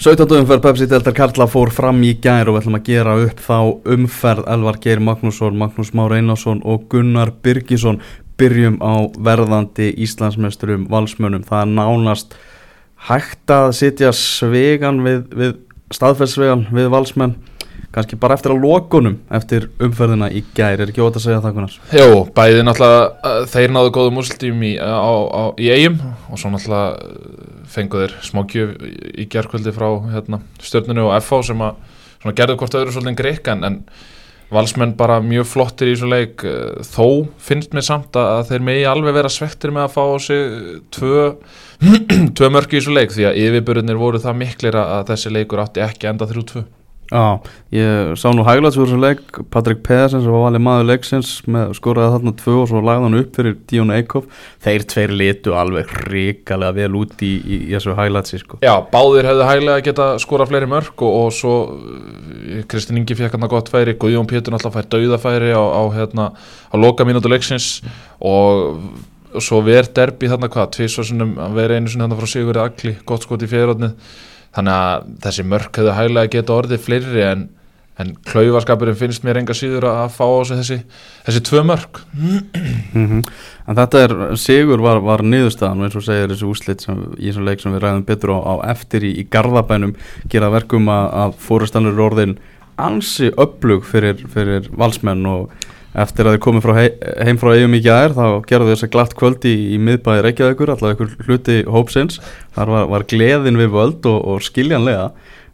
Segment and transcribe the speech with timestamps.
[0.00, 0.32] 17.
[0.32, 3.56] umferð Pepsi Delta Karla fór fram í gær og við ætlum að gera upp þá
[3.92, 7.98] umferð Elvar Geir Magnússon, Magnús Már Einarsson og Gunnar Birgisson
[8.40, 11.44] byrjum á verðandi Íslandsmeisturum valsmönum.
[11.44, 12.32] Það er nánast
[13.10, 15.54] hægt að sitja svegan við, við
[15.92, 17.36] staðferðsvegan við valsmenn
[17.92, 21.58] kannski bara eftir að lokunum eftir umferðina í gær, er ekki ótaf að segja það
[21.58, 21.78] Gunnar?
[21.92, 22.08] Jó,
[22.40, 28.72] bæði náttúrulega þeir náðu góðum úrslutum í, í eigum og svo náttúrulega fengu þeir smákjöf
[29.14, 33.62] í gerðkvöldi frá hérna, stjórnunu og FH sem að gerðu hvort öðru svolítið greik en,
[33.66, 33.78] en
[34.50, 36.44] valsmenn bara mjög flottir í þessu leik.
[36.90, 37.06] Þó
[37.42, 40.58] finnst mér samt að þeir megi alveg vera svektir með að fá á sig
[40.96, 41.28] tvö,
[42.36, 45.86] tvö mörki í þessu leik því að yfirbyrðinir voru það miklir að þessi leikur átti
[45.86, 46.66] ekki enda þrjú tvö
[47.10, 47.42] Já,
[47.74, 51.72] ég sá nú hæglaðs úr þessu leik, Patrik Pedersen sem var valið maður leiksins með
[51.74, 55.90] skoraði þarna tvö og svo lagði hann upp fyrir Díón Eikhoff þeir tveir litu alveg
[56.06, 58.60] ríkalega vel út í, í, í þessu hæglaðsi sko.
[58.62, 61.56] Já, báðir hefðu hæglega geta skorað fleiri mörg og, og svo
[62.70, 66.30] Kristinn Ingi fekk hann að gott færi, Guðjón Pétur náttúrulega fær dauðafæri á, á, hérna,
[66.70, 67.80] á loka mínútu leiksins
[68.22, 68.86] og
[69.42, 72.98] svo verð derbi þarna hvað, tvið svo sem verið einu sinni þarna frá Sigurði Agli,
[73.02, 74.12] gott skot í fjörðarnið
[74.56, 77.46] þannig að þessi mörk hefur hæglega geta orðið fleiri en,
[78.00, 80.80] en klaufaskapurinn finnst mér enga síður að fá á þessi,
[81.28, 82.40] þessi tvö mörk mm
[82.94, 83.24] -hmm.
[83.70, 87.28] En þetta er, Sigur var, var niðurstaðan og eins og segir þessi úslit sem, í
[87.28, 89.94] þessum leik sem við ræðum betur á, á eftir í, í Garðabænum
[90.28, 92.38] gera verkum að, að fórustannur orðin
[92.80, 95.52] ansi upplug fyrir, fyrir valsmenn og
[95.98, 96.88] eftir að þið komið frá hei,
[97.26, 100.72] heim frá eigum í gæðir þá gerðu þess að glatt kvöldi í, í miðbæði Reykjavíkur,
[100.74, 102.20] alltaf einhver hluti hópsins,
[102.54, 105.10] þar var, var gleðin við völd og, og skiljanlega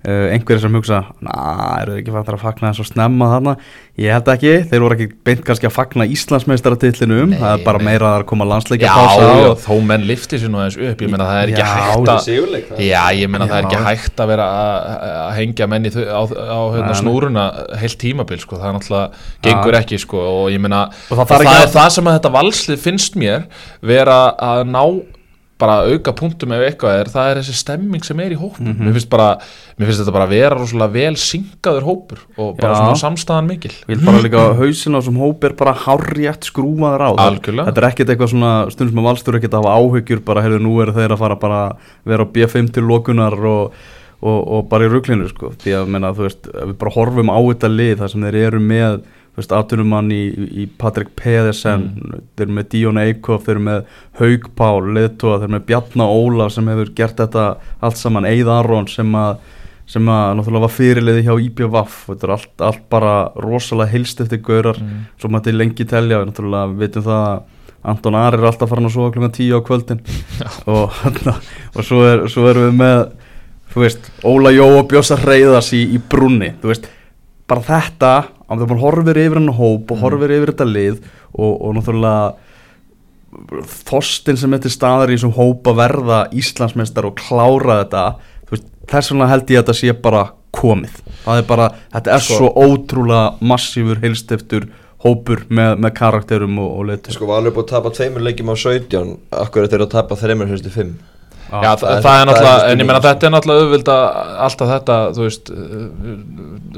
[0.07, 1.35] uh, einhverjir sem hugsa, na,
[1.83, 3.55] eru þið ekki fættar að fagna þess að snemma þarna?
[4.01, 7.81] Ég held ekki, þeir voru ekki beint kannski að fagna Íslandsmeistaratillinu um, það er bara
[7.81, 7.87] nei.
[7.89, 11.13] meira að koma landsleika pása Já, já, þó menn lifti sér nú eins upp ég
[11.13, 14.33] menna það er ekki já, hægt að Já, ég menna það er ekki hægt að
[14.35, 14.49] vera
[15.25, 17.49] að hengja menni á, á hérna, snúruna
[17.81, 21.61] heilt tímabil, sko, það er náttúrulega gengur ekki, sko, og ég menna það, það, það
[21.65, 23.47] er það sem að þetta valslið finnst mér
[23.81, 24.83] vera að ná
[25.61, 28.73] bara auka punktum ef eitthvað er það er þessi stemming sem er í hópum mm
[28.73, 28.85] -hmm.
[28.85, 29.29] mér, finnst bara,
[29.79, 32.79] mér finnst þetta bara að vera rosalega vel syngaður hópur og bara Já.
[32.81, 37.11] svona samstæðan mikil vil bara líka hausin á þessum hóp er bara hárjætt skrúmaður á
[37.17, 37.67] Algjörlega.
[37.71, 40.61] þetta er ekkert eitthvað svona stundum sem að valstur ekkert að hafa áhyggjur bara heyrðu
[40.61, 41.61] nú eru þeir að fara bara
[42.05, 43.73] vera á B5 til lokunar og,
[44.21, 47.73] og, og bara í rugglinu sko því að menna, veist, við bara horfum á þetta
[47.73, 49.01] lið þar sem þeir eru með
[49.37, 52.23] atvinnumann í, í Patrik Pedersen mm.
[52.37, 56.15] þeir eru með Díón Eikhoff þeir eru með Haug Pál, leðtóa þeir eru með Bjarnar
[56.23, 57.45] Óla sem hefur gert þetta
[57.85, 59.45] allt saman, Eið Aron sem að
[59.87, 64.41] sem að náttúrulega var fyrirliði hjá IPVaf þetta er allt, allt bara rosalega heilst eftir
[64.43, 65.05] gaurar, mm.
[65.21, 67.45] svo maður til lengi telja við náttúrulega veitum það að
[67.87, 69.29] Anton Ari er alltaf farin að sofa kl.
[69.31, 70.01] 10 á kvöldin
[70.75, 70.97] og,
[71.77, 73.05] og svo, er, svo erum við með
[73.71, 76.89] þú veist, Óla Jó og Bjósa Reyðars í, í brunni, þú veist
[77.47, 78.13] bara þetta
[78.47, 80.03] að það horfir yfir hann hóp og mm.
[80.05, 80.97] horfir yfir þetta lið
[81.33, 82.25] og, og náttúrulega
[83.87, 88.07] þostin sem til staðar í þessum hóp að verða Íslandsmeistar og klára þetta
[88.87, 90.25] þess vegna held ég að þetta sé bara
[90.57, 91.01] komið.
[91.25, 94.69] Það er bara, þetta er sko, svo ótrúlega massífur heilstiftur
[95.05, 98.53] hópur með, með karakterum og, og litur Sko var alveg búin að tapa tveimur leikjum
[98.53, 100.95] á 17 akkur þetta er að tapa þreimur höstu 5
[101.47, 103.97] Já, Já það, það er náttúrulega, en ég menna þetta er náttúrulega auðvilda
[104.47, 105.51] alltaf þetta, þú veist,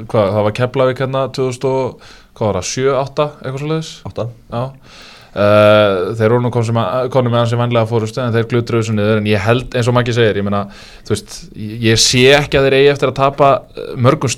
[0.05, 2.09] hvað, það var Keflavík hérna 2000,
[2.39, 3.93] hvað var það, 7-8, eitthvað svo leiðis?
[4.11, 4.27] 8.
[4.53, 8.97] Já, uh, þeir eru nú konum með hans í vanlega fórustu en þeir glutruðu svo
[8.99, 10.67] niður en ég held, eins og ekki segir, ég menna,
[11.09, 11.39] þú veist,
[11.89, 13.55] ég sé ekki að þeir eigi eftir að tapa
[13.97, 14.37] mörgum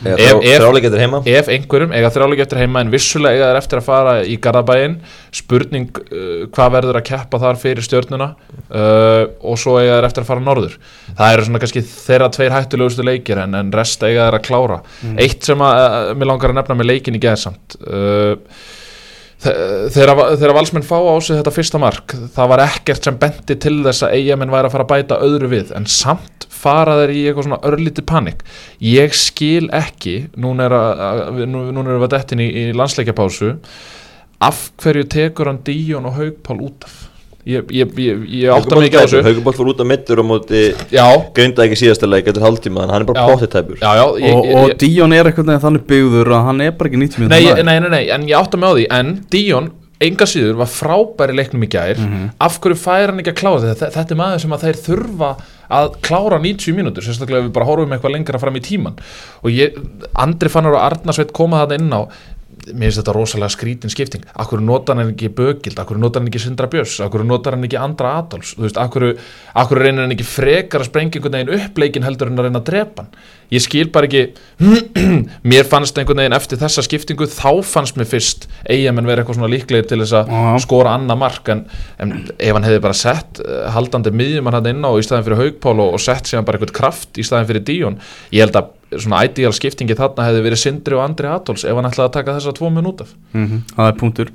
[0.00, 4.36] stigum ef einhverjum eiga þrjáleik eftir heima en vissulega eiga þeir eftir að fara í
[4.42, 4.96] Garðabæin
[5.36, 10.24] spurning uh, hvað verður að keppa þar fyrir stjórnuna uh, og svo eiga þeir eftir
[10.24, 10.76] að fara norður.
[11.12, 14.82] Það eru svona kannski þeirra tveir hættulegustu leikir en, en rest eiga þeir að klára.
[15.04, 15.16] Mm.
[15.24, 18.36] eitt sem að, að mér langar að nefna með leikin í geðsamt uh,
[19.40, 24.04] þegar valsmenn fá á sig þetta fyrsta mark það var ekkert sem bendi til þess
[24.04, 27.46] að eigamenn væri að fara að bæta öðru við en samt fara þeir í eitthvað
[27.48, 28.44] svona örlíti panik.
[28.84, 33.54] Ég skil ekki núna er, að, núna er við dettin í, í landsleikjapásu
[34.44, 36.98] af hverju tekur hann Díón og Haugpál út af
[37.48, 39.22] ég, ég, ég, ég átta mikið á þessu.
[39.24, 40.62] Haugpál fór út af mittur og móti
[41.36, 45.60] greinda ekki síðasta leik eftir haldtíma hann er bara pottitæpur og, og Díón er eitthvað
[45.64, 48.60] þannig byggður að hann er bara ekki 90 nei, nei, nei, nei, en ég átta
[48.60, 51.98] mig á því en Díón enga síður var frábæri leiknum í gær.
[51.98, 52.28] Mm -hmm.
[52.40, 53.90] af hverju fær hann ekki að klára þetta?
[53.96, 55.30] Þetta er maður sem að þeir þurfa
[55.70, 58.96] að klára 90 mínútur, sérstaklega við bara horfum eitthvað lengra fram í tíman
[59.42, 59.76] og ég,
[60.14, 62.00] Andri Fannar og Arnarsveit koma það inn á
[62.68, 64.24] mér finnst þetta rosalega skrítin skipting.
[64.40, 67.78] Akkur notar hann ekki Bögild, akkur notar hann ekki Sindra Björns, akkur notar hann ekki
[67.80, 68.54] Andra Adolfs?
[68.56, 69.06] Þú veist, akkur,
[69.62, 72.70] akkur reynir hann ekki frekar að sprengja einhvern veginn uppleikin heldur en að reyna að
[72.70, 73.20] drepa hann?
[73.50, 74.22] Ég skil bara ekki
[75.50, 79.50] mér fannst einhvern veginn eftir þessa skiptingu þá fannst mér fyrst eigamenn verið eitthvað svona
[79.50, 81.50] líklegir til þess að skora annað mark.
[81.50, 81.64] En,
[81.98, 85.42] en ef hann hefði bara sett uh, haldandi miðjum hann inn á í staðin fyrir
[85.42, 87.98] Haugpál og, og sett síðan bara eitthvað kraft í staðin fyrir Díón
[88.30, 91.88] ég held að svona ideal skiptingi þarna hefði verið Sindri og Andri Adolfs ef hann
[91.90, 93.14] ætlaði að taka þessa tvo minn út af.
[93.36, 94.34] Mhm, það er punktur.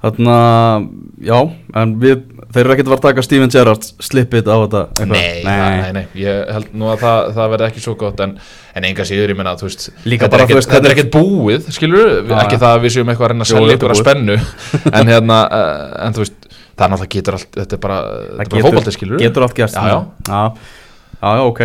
[0.00, 0.84] Þannig að,
[1.28, 1.36] já,
[1.76, 2.20] en við,
[2.54, 5.10] þeir eru ekkert að fara að taka Steven Gerrard slippið á þetta eitthvað.
[5.10, 8.32] Nei, nei, nei, nei, ég held nú að það, það verði ekki svo gott en,
[8.80, 12.08] en enga síður, ég menna, þú veist Líka þetta, er ekkit, er ekkert búið, skilur
[12.24, 12.62] við, ekki já.
[12.64, 14.38] það að við séum eitthvað að reyna að selja ykkur að spennu
[15.02, 16.48] en hérna, uh, en þú veist
[16.80, 19.44] það er náttúrulega getur allt, þetta er bara, þetta er bara fótbolti, skilur við Getur
[19.44, 19.76] allt gerst.
[19.76, 20.00] Já, já.
[20.32, 20.42] já,
[21.20, 21.60] já, já, ok.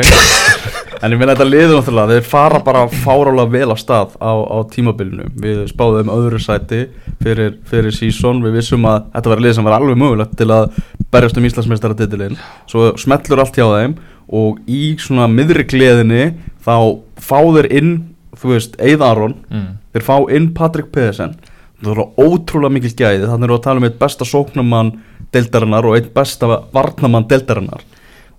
[1.04, 4.58] En ég meina þetta liður náttúrulega Þeir fara bara fárálega vel á stað á, á
[4.72, 5.28] tímabilinu.
[5.44, 6.86] Við spáðum öðru sæti
[7.24, 10.80] fyrir, fyrir sísón Við vissum að þetta var lið sem var alveg mögulegt til að
[11.14, 12.40] berjast um Íslandsmeistara titilinn
[12.72, 13.98] Svo smellur allt hjá þeim
[14.36, 16.24] og í svona miðri gleðinni
[16.66, 17.92] þá fá þeir inn
[18.36, 19.36] þú veist, Eið Aron.
[19.54, 19.68] Mm.
[19.94, 21.36] þeir fá inn Patrik Pedersen.
[21.84, 23.28] Það eru ótrúlega mikil gæði.
[23.30, 24.96] Þannig eru að tala um eitt besta sóknumann
[25.36, 27.86] deildarinnar og eitt besta varnamann deildarinnar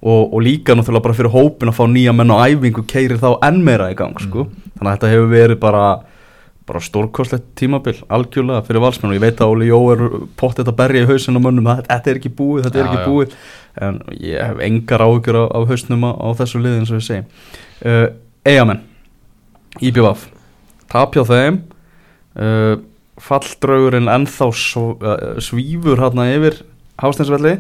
[0.06, 3.32] og, og líka náttúrulega bara fyrir hópin að fá nýja menn á æfingu keirir þá
[3.48, 4.46] enn meira í gang sko.
[4.76, 5.86] þannig að þetta hefur verið bara
[6.66, 9.12] bara stórkostlegt tímabil algjörlega fyrir valsmenn.
[9.12, 10.00] Og ég veit að Óli Jó er
[10.38, 12.88] pottið að berja í hausinn á mönnum að þetta er ekki búið, þetta er Já,
[12.88, 13.06] ekki já.
[13.06, 13.36] búið.
[13.86, 17.06] En ég hef engar áhugjur á, á hausnum á, á þessu liði eins og ég
[17.06, 17.54] segi.
[17.86, 18.06] Uh,
[18.46, 18.82] Eyjamenn
[19.78, 20.26] IBVF
[20.90, 21.60] tap hjá þeim.
[22.34, 22.74] Uh,
[23.22, 26.64] falldraugurinn ennþá svo, uh, svífur hérna yfir
[27.00, 27.58] hásteinsvelli.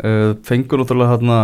[0.00, 1.38] Uh, fengur náttúrulega hérna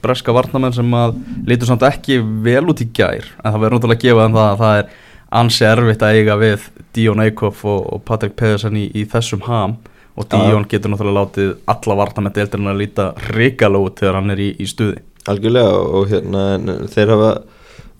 [0.00, 1.18] breska varnamenn sem að
[1.48, 4.46] lítur samt ekki vel út í gær en það verður náttúrulega að gefa þeim það
[4.46, 4.94] að það er
[5.40, 6.64] ansi erfitt að eiga við
[6.96, 9.76] Díón Eikhoff og, og Patrik Pedersen í, í þessum ham.
[10.16, 10.26] Og.
[10.32, 13.06] Díón getur náttúrulega látið alla varnamenn deildirinn að líta
[13.36, 15.04] ríkala út þegar hann er í, í stuði.
[15.28, 17.30] Algjörlega og hérna en þeir hafa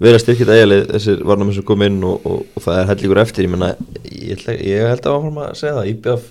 [0.01, 2.93] verið að styrkja þetta eiginlega þessir varnamenn sem kom inn og, og, og það er
[2.95, 3.47] hellingur eftir.
[3.47, 3.73] Ég, menna,
[4.09, 6.29] ég, ég held að áfram að segja það IBF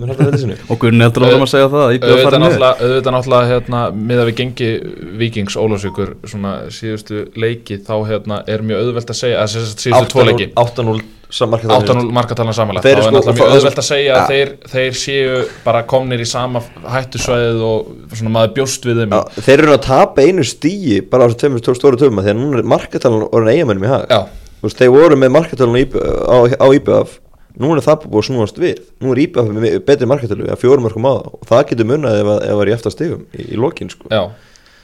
[0.00, 3.84] mun halda þetta sinu og Gunni heldur áfram að segja það að auðvitað náttúrulega, hérna,
[4.10, 4.68] miða við gengi
[5.20, 10.26] Víkings Ólafsvíkur svona síðustu leiki þá hérna, er mjög auðvelt að segja að síðustu tvo
[10.30, 10.50] leiki.
[10.56, 11.00] 8-0
[11.30, 14.26] sammarkað 8-0 markatalan samanlegt Þeir þá er sko- náttúrulega mjög auðvelt að segja að Ja.
[14.32, 19.20] þeir, þeir séu bara komnir í sama hættusvæðið og svona maður bjóst við þeim Já,
[19.46, 22.68] þeir eru að tapa einu stíi bara á þessu stóru töfum því að núna er
[22.74, 24.06] markatalan orðin eigamennum í hag.
[24.10, 24.20] Já,
[24.60, 27.14] Þú veist, þeir voru með markatalan á, IB á, á IBF
[27.60, 28.78] núna er það búið að snúast við.
[29.04, 31.26] Nú er IBF með betri markatalu að fjórum mörgum á það.
[31.40, 34.10] Og það getur munnað ef að- það er í eftir stigum í, í lokin sko.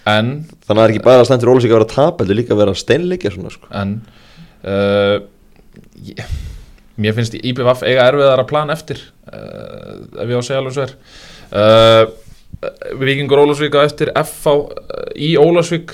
[0.07, 2.39] En, þannig að það er ekki bara að stendur Ólusík að vera að tapa heldur
[2.39, 3.67] líka að vera að steinleikja sko.
[3.75, 3.95] en
[4.63, 5.17] uh,
[6.07, 6.21] ég,
[6.97, 10.85] Mér finnst IBVF eiga erfiðara plan eftir uh, ef ég á að segja alveg svo
[10.87, 10.95] er.
[11.51, 12.05] Uh,
[13.03, 14.13] Víkingur Ólafsvík á eftir
[14.71, 15.93] uh, í Ólafsvík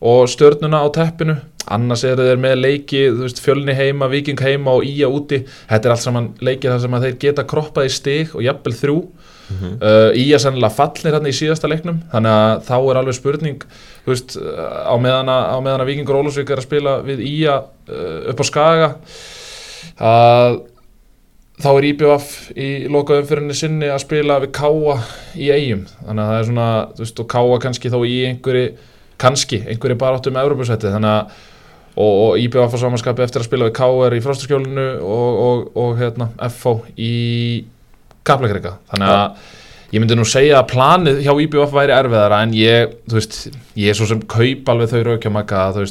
[0.00, 1.38] og stjörnuna á teppinu.
[1.68, 5.42] Annars eru þeir með leiki, þú veist, fjölni heima Víking heima og Ía úti.
[5.68, 8.76] Þetta er allt saman leikið þar sem að þeir geta kroppað í stig og jafnvel
[8.78, 9.00] þrjú.
[9.48, 13.62] Uh, Ía sennilega fallir hann í síðasta leiknum þannig að þá er alveg spurning
[14.04, 18.28] þú veist, á meðan að, meðan að Víkingur Ólafsvík er að spila við Ía uh,
[18.28, 18.90] upp á Skaga
[20.04, 20.58] að
[21.58, 24.98] þá er IBF í lokaumfyrinni sinni að spila við Káa
[25.34, 28.68] í eigum þannig að það er svona, þú veist, og Káa kannski þá í einhverju,
[29.20, 31.38] kannski einhverju baráttu með þannig að
[31.98, 35.96] og, og IBF á samanskapi eftir að spila við Káa í frostaskjólinu og, og, og
[35.98, 37.14] hérna, FH í
[38.28, 39.56] Kaplakrika þannig að
[39.94, 43.40] ég myndi nú segja að planið hjá IBF væri erfiðara en ég, veist,
[43.78, 45.84] ég er svo sem kaup alveg þau raukjamaka að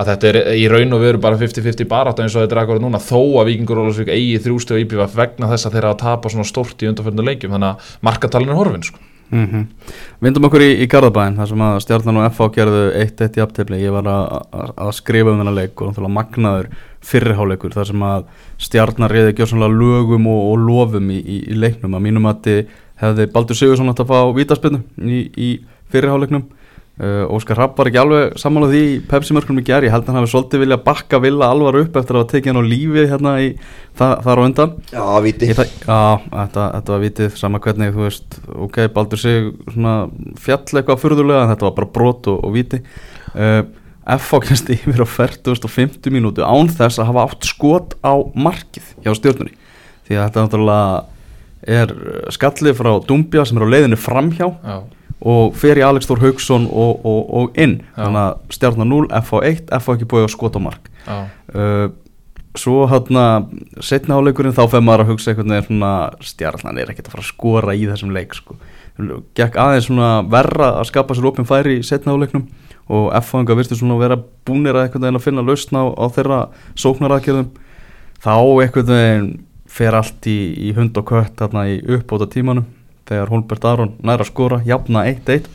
[0.00, 2.84] að þetta er í raun og veru bara 50-50 barátt eins og þetta er akkurat
[2.84, 6.34] núna þó að Víkingur Ólasvík eigi þrjústu og IBF vegna þess að þeir hafa tapað
[6.34, 9.02] svona stórt í undanfjörnum leikjum þannig að markatalinn er horfin sko.
[9.30, 9.66] Mm
[10.20, 13.80] Vindum okkur í, í Garðabæn þar sem að Stjarnan og FH gerðu 1-1 í aftefli
[13.80, 16.70] ég var að, skrifa um þennan leik og náttúrulega magnaður
[17.00, 18.28] fyrriháleikur þar sem að
[18.60, 21.96] Stjarnan reyði gjörsanlega lögum og, og lofum í, í, í leiknum.
[21.96, 22.62] Að mínum að þið
[23.00, 25.20] hefði Baldur Sigursson átt að fá vítaspinnu í,
[26.50, 26.59] Uh,
[27.00, 30.18] Óskar Rapp var ekki alveg sammálað því í Pepsi-mörkunum í gerð, ég held að hann
[30.20, 33.32] hafi svolítið vilja bakka Villa alvar upp eftir að hafa tekið hann á lífi hérna
[33.40, 33.46] í,
[33.96, 34.74] það, þar á undan.
[34.92, 35.48] Já, viti.
[35.48, 36.00] Ég það, já,
[36.34, 39.94] þetta, þetta var vitið sama hvernig, þú veist, ok, Baldur sig svona
[40.44, 42.82] fjall eitthvað furðulega en þetta var bara brot og, og viti.
[43.32, 43.62] Uh,
[44.18, 49.14] FH kennst yfir á 40.50 mínútu án þess að hafa átt skot á markið hjá
[49.16, 49.56] stjórnunni.
[50.04, 50.92] Því að þetta náttúrulega
[51.80, 51.92] er
[52.32, 54.48] skallið frá Dumbja sem er á leiðinu framhjá.
[54.64, 54.78] Já,
[55.20, 57.80] og fer í Alex Þór Haugsson og, og, og inn.
[57.92, 58.04] Já.
[58.04, 60.88] þannig að stjárna 0, FH 1 FH ekki búið að á mark.
[61.06, 61.18] Já,
[61.54, 61.88] uh,
[62.58, 63.24] svo hérna
[63.84, 65.92] setna áleikurinn þá fer maður að hugsa einhvern veginn svona
[66.24, 68.56] stjarnan er ekkert að fara að skora í þessum leik sko.
[69.38, 72.48] gekk aðeins svona verra að skapa sér opinn færi í setna áleiknum
[72.90, 76.04] og F-fanga virti svona að vera búnir að einhvern veginn að finna lausna á, á
[76.10, 76.40] þeirra
[76.74, 77.52] sóknaraðgerðum.
[78.20, 78.34] Þá
[78.90, 79.30] veginn
[79.70, 82.66] fer allt í, í hund og kött þarna í uppbóta tímanum
[83.10, 85.48] þegar Holbert Aron næra að skora jafna 1-1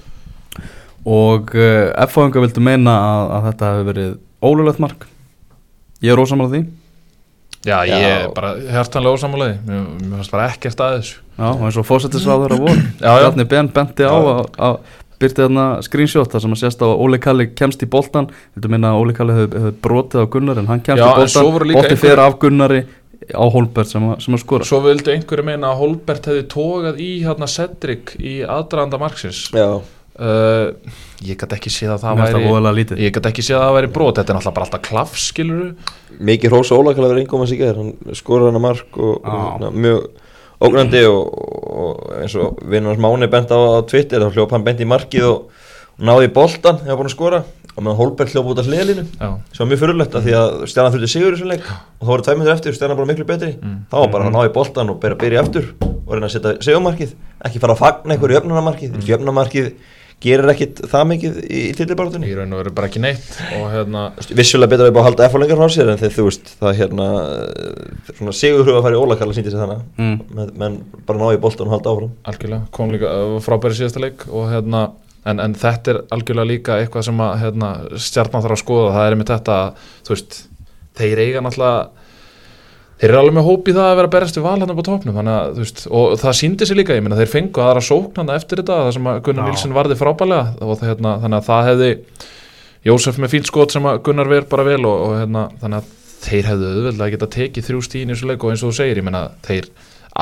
[1.06, 5.06] og uh, F-fanga vildi meina að, að þetta hefur verið ólulegt mark.
[6.04, 6.64] Ég er ósamal að því.
[7.66, 11.16] Já, ég er bara hjartanlega ósamálaði mér, mér fannst bara ekkert að þessu.
[11.40, 13.16] Já, og eins og fósættisráður að voru Já, já.
[13.24, 14.76] Bjarni Ben benti á að, að
[15.24, 18.70] byrti þarna screenshot þar sem að sést á að Óli Kalli kemst í boltan Vildu
[18.70, 21.10] minna að Óli Kalli hefði hef brotið á Gunnar en hann kemst Já, í
[21.42, 22.84] voru boltan einhver- fyrir af Gunnari
[23.34, 24.68] á Holbert sem, að- sem að skora.
[24.68, 29.50] Svo vildu einhverju meina að Holbert hefði tógað í hérna Cedric í aðdraðanda marksins.
[29.56, 29.70] Já,
[30.20, 30.74] uh,
[31.26, 34.16] Ég gæti ekki séð að það væri Ég gæti ekki séð að það væri brot.
[34.20, 35.72] Þetta er náttúrulega bara alltaf klaff, skiluru
[36.20, 39.32] mikið hrósa Ólakala verið ingóma sig gerð, hann skorur hann að mark og, Já.
[39.36, 40.06] og na, mjög
[40.66, 41.26] ógnandi og,
[41.76, 45.26] og eins og vinnars Máni bent á, á Twitter þá hljóp hann bent í markið
[45.28, 45.50] og,
[46.00, 47.44] náði í boltan þegar búin að skora
[47.76, 50.54] og meðan Holberg hljóp út af hliðalínu Já, sem var mjög fyrirlegt að því að
[50.72, 51.68] Stjarnan þurfti sigur í þessum leik.
[52.00, 53.52] Og þá voru tveim minnur eftir og Stjarnan bara miklu betri.
[53.60, 53.76] Mm.
[53.92, 56.56] þá var bara að ná í boltan og byrja, byrja aftur og reyna að setja
[56.70, 57.14] segumarkið
[57.50, 58.96] ekki fara að fagna einhverju jöfnunarmarkið.
[58.96, 59.06] Mm.
[59.12, 59.70] jöfnunarmarkið
[60.24, 63.28] gerir ekkit það mikið í, í tillibartunni í raun og veru bara ekki neitt.
[63.60, 66.00] Og hérna vissulega betur að við búið að halda F á lengar frá sér en
[66.02, 67.08] þegar þú veist það hérna
[68.12, 70.16] svona sigurhuga færi ólakalla síndi sig þannig mm.
[70.38, 70.78] menn, menn
[71.08, 72.14] bara ná í boltan og halda áfram.
[72.32, 72.70] Algjörlega.
[72.80, 74.26] Kom líka uh, frábæri síðasta leik.
[74.32, 74.88] Og hérna
[75.26, 77.70] en, en þetta er algjörlega líka eitthvað sem að hérna,
[78.08, 78.96] stjarnan þarf að skoða.
[78.96, 80.42] Það er með þetta að, þú veist
[80.96, 82.04] þeir eiga náttúrulega
[82.96, 85.18] þeir eru alveg með hóp í það að vera að berast við val hérna topnum
[85.18, 88.62] þannig að veist og það síndi sig líka ég meina þeir fengu aðra sóknanda eftir
[88.62, 89.50] þetta það sem að Gunnar.
[89.50, 91.92] Nilsson varði frábælega og hérna, þannig að það hefði
[92.86, 95.92] Jósef með fín skot sem að Gunnar ver bara vel og, og hérna, þannig að
[96.26, 99.02] þeir hefðu auðveldlega geta tekið þrjú stíðin í þessu leik og eins og þú segir,
[99.02, 99.70] ég meina þeir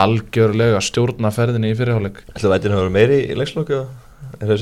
[0.04, 3.84] algjörlega stjórna ferðinni í fyrirháleik ætla vætin hefur verið meiri í leikslokku
[4.40, 4.58] er það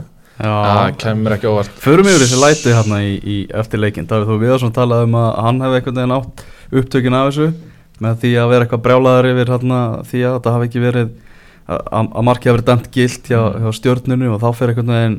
[0.00, 0.04] það
[0.36, 1.78] Já, kemur ekki óvart.
[1.80, 5.28] Förum yfir þessi læti hérna í, í eftir leikin Davíð Þó Viðarsson talaði um að
[5.46, 6.42] hann hefði einhvern veginn átt
[6.76, 7.46] upptökin af þessu
[8.04, 9.78] með því að vera eitthvað brjálaður yfir hérna,
[10.10, 11.14] því að það hafi ekki verið
[11.64, 15.16] að, að markið hafi verið dæmt gilt hjá, hjá stjórnunu og þá fer einhvern veginn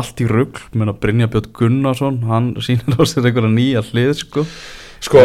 [0.00, 4.14] allt í rugl, menn að Brynja Björn Gunnarsson hann sýnir á sér einhverja nýja hlið
[4.22, 4.46] sko,
[5.04, 5.24] sko,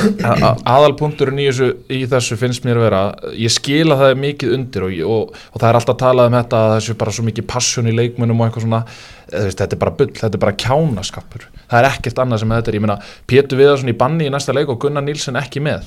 [0.00, 3.00] Eh, aðalpunkturinn í þessu, í þessu finnst mér vera
[3.36, 6.60] ég skil að það mikið undir og, og, og það er alltaf talað um þetta
[6.60, 9.82] að þessu bara svo mikið passion í leikmunum og eitthvað svona eða, veist, þetta er
[9.84, 12.98] bara bull, þetta er bara kjánaskapur það er ekkert annað sem þetta er, ég meina
[13.30, 15.86] Pétur Viðarsson í banni í næsta leik og Gunnar Nílsen ekki með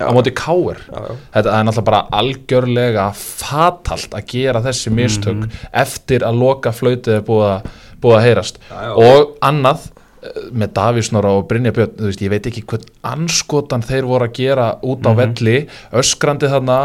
[0.00, 0.08] Já.
[0.08, 1.00] á móti já.
[1.36, 5.42] þetta er náttúrulega bara algjörlega fatalt að gera þessi mistök
[5.76, 7.66] eftir að loka flautið er búið að,
[8.14, 8.94] að heyrast Já, já.
[8.96, 9.99] og annað eh,
[10.52, 14.34] með Davísnóra og Brynja Björn þú veist, ég veit ekki hvern anskotan þeir voru að
[14.36, 15.56] gera út á velli
[15.96, 16.76] öskrandi þarna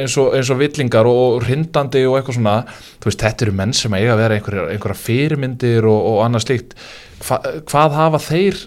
[0.00, 2.56] eins og, eins og villingar og, rindandi og eitthvað svona.
[2.98, 6.46] Þú veist, þetta eru menn sem eiga að vera einhverja, einhverja fyrirmyndir og, og annað
[6.48, 6.76] slíkt.
[7.22, 8.60] Hva, hvað hafa þeir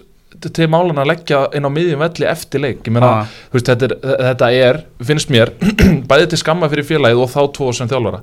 [0.44, 3.26] til málan að leggja inn á miðjum velli eftir leik, ég meina, Ah.
[3.52, 3.94] veist, þetta er,
[4.28, 5.52] þetta er finnst mér,
[6.10, 8.20] bæði til skamma fyrir félagið og þá tvo sem þjálfara.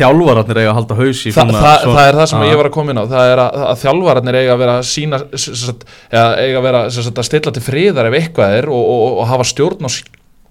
[0.00, 2.46] Þjálfararnir eiga að halda haus í Þa, svona, það, svona það er það sem Ah.
[2.50, 3.04] ég var að koma inn á.
[3.10, 5.20] Það er að, að þjálfararnir eiga að vera sína
[6.10, 9.28] eða eiga að vera sagt, að stilla til friðar ef eitthvað er og, og, og
[9.30, 10.08] hafa stjórn á, sí-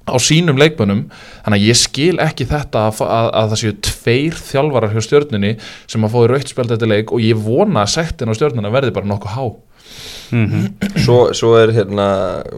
[0.09, 1.03] á sínum leikmönnum.
[1.45, 5.51] Þannig að ég skil ekki þetta að, að, að það séu tveir þjálfarar hjá stjórnunni
[5.89, 8.95] sem að fóði raukt spjald þetta leik og ég vona að sektin á stjórnuna verði
[8.95, 9.43] bara nokkuð há
[10.31, 10.67] Mhm.
[11.05, 12.09] svo, svo er hérna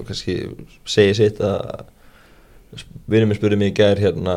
[0.07, 0.35] kannski
[0.85, 1.85] segi sitt að
[3.11, 4.35] vinnum mér spurði mig í gær hérna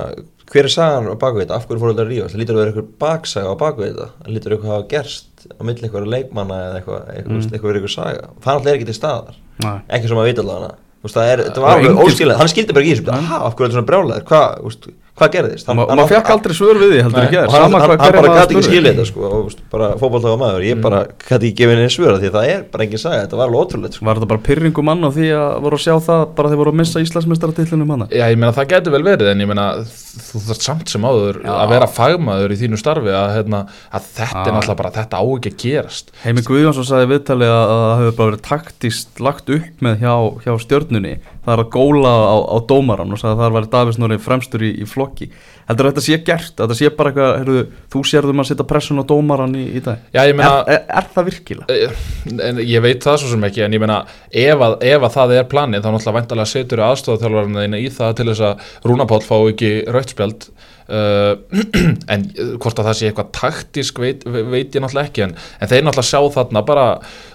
[0.51, 2.61] hver er sagan á baku þetta, af hverju fór þetta að rífa það lítur að
[2.61, 4.09] vera eitthvað baksaga á baku þetta.
[4.21, 7.47] Það lítur eitthvað að hafa gerst á milli eitthvað leikmanna eða eitthvað, eitthvað, mm.
[7.49, 8.27] eitthvað verið eitthvað saga.
[8.45, 9.79] Það alltaf er ekki til staðar, Nei.
[9.97, 10.75] ekki sem að vita allavega
[11.13, 13.77] það er, Já, var óskilað, hann skildi bara ekki í þessu, af hverju er þetta
[13.77, 14.71] svona brjálæður, hvað,
[15.15, 15.67] hvað gerðist?
[15.69, 17.79] Hann- Ma- hann- maður fekk aldrei svör við því heldur ekki og er hann, sama
[17.79, 21.45] hann, hann bara gæti ekki skilja þetta sko, og bara fótballtaga maður, ég bara gæti
[21.51, 23.95] ekki gefið henni svöra því að það er bara engin saga, þetta var alveg ótrúlegt
[23.95, 24.05] sko.
[24.09, 26.71] Var þetta bara pyrringu mann á því að voru að sjá það bara þeir voru
[26.75, 28.07] að missa Íslandsmeistaratillinu manna?
[28.11, 31.39] Já, ég meina það getur vel verið en ég meina þú þarf samt sem áður
[31.45, 31.53] Já.
[31.55, 33.61] að vera fagmaður í þínu starfi að, hérna,
[33.95, 34.55] að þetta er Já.
[34.55, 37.81] náttúrulega bara þetta á ekki að gerast Heimi Guðjónsson sagði viðtali að að
[40.95, 44.19] það það er að góla á, á dómaran og sagði að það var Davís Nóri
[44.23, 45.29] fremstur í, í flokki.
[45.69, 49.05] Heldur þetta sé gert, þetta sé bara eitthvað heyrðu, þú sérðum að setja pressun á
[49.09, 50.03] dómaran í, í dag?
[50.13, 51.79] Já, meina er, er, er það virkilega?
[51.79, 52.05] Eh,
[52.49, 55.35] en ég veit það svo sem ekki en ég meina ef að, ef að það
[55.39, 59.37] er planið þá náttúrulega væntalega setur aðstofþjálfarinn þína í það til þess að Rúnapáll fá
[59.41, 60.49] ekki rautspjald
[60.89, 61.35] uh,
[62.13, 65.73] en uh, hvort að það sé eitthvað taktisk veit, veit ég náttúrulega ekki en, en
[65.73, 66.87] þeir náttúrulega sjá þarna bara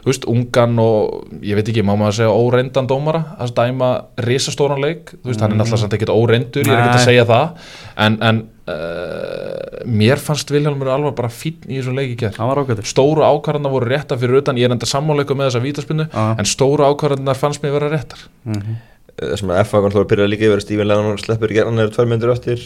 [0.06, 3.91] veist, ungan og ég veit ekki, má maður segja óreindan dómara að dæma
[4.27, 7.27] risastóran leik, þú veist, hann er náttúrulega samt ekkert óreindur, ég er ekkert að segja
[7.29, 7.75] það
[8.06, 13.25] en, en uh, mér fannst Vilhelmur alveg bara fínn í þessum leik í gerð stóru
[13.25, 16.25] ákvarðanar voru réttar fyrir utan ég er enda sammáleiku með þessa vítaspinnu Já.
[16.36, 18.27] en stóru ákvarðanar fannst mér vera réttar.
[18.46, 18.77] Mhm.
[19.20, 21.91] það sem að FA kannski að byrja líka yfir Stífin Lennon sleppur í gerðan er
[21.91, 22.63] tvær myndir eftir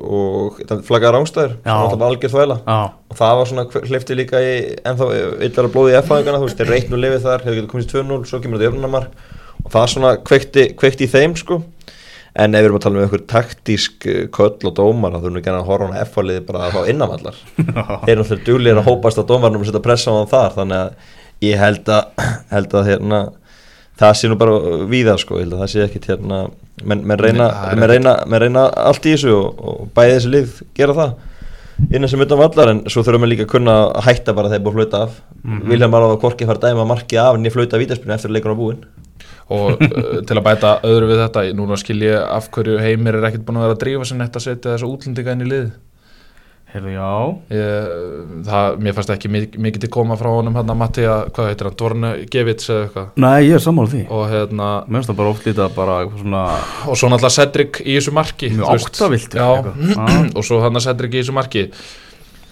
[0.00, 1.52] og það flaggaði rángstæður
[3.12, 4.54] og það var svona hleyfti líka í
[4.88, 5.08] ennþá
[5.48, 7.98] yllara blóði í F-fæðingana þú veist, þeir reitn og lifið þar, hefur getið komist í
[7.98, 9.10] 2-0 svo kemur þetta öfnumark
[9.62, 11.60] og það svona kveikti, kveikti í þeim sko.
[12.32, 15.36] En ef við erum að tala um einhver taktísk eh, köll og dómar þá þurfum
[15.36, 17.40] við gæna að horfa á hana F-fæðliði bara að fá innanvallar.
[18.06, 20.78] Þeir eru náttúrulega duglir að hópast á dómarnum og setja pressa á hann þar þannig
[20.78, 23.20] að ég held að, held að hérna,
[24.00, 24.56] það sé nú bara
[24.88, 25.42] víða sko,
[26.82, 30.32] að menn, menn, reyna, menn, reyna, menn reyna allt í þessu og, og bæði þessi
[30.32, 31.14] lið gera það.
[31.88, 34.64] Innan sem utan vallar en svo þurfum við líka að kunna að hætta bara þegar
[34.66, 35.14] búið að flauta af.
[35.42, 35.70] Mm -hmm.
[35.70, 38.36] Vilhelm alveg að korki fara að dæma marki af en ég flauta vítaspinu eftir að
[38.36, 38.84] leikur á búin
[39.52, 43.28] og uh, til að bæta öðru við þetta núna skil ég af hverju heimir er
[43.28, 45.66] ekkert búin að vera að drífa sem neitt að setja þessa útlendinga inn í lið
[46.72, 47.08] heyrðu, já.
[47.52, 47.88] Ég,
[48.48, 51.48] það, mér fannst ekki mik- mikið til koma frá honum hann að Matti að, hvað
[51.50, 53.08] heitir hann, Dorne Gevits eða eitthvað?
[53.24, 54.02] Nei, ég er sammála því.
[54.08, 56.44] Og hérna Mér finnst það bara oft lítið að bara eitthvað svona
[56.92, 58.88] og svo náttúrulega Cedric í þessu marki Mjög þú veist.
[59.02, 60.32] áttaviltur Já, eitthvað.
[60.40, 61.66] Og svo hann að Cedric í þessu marki.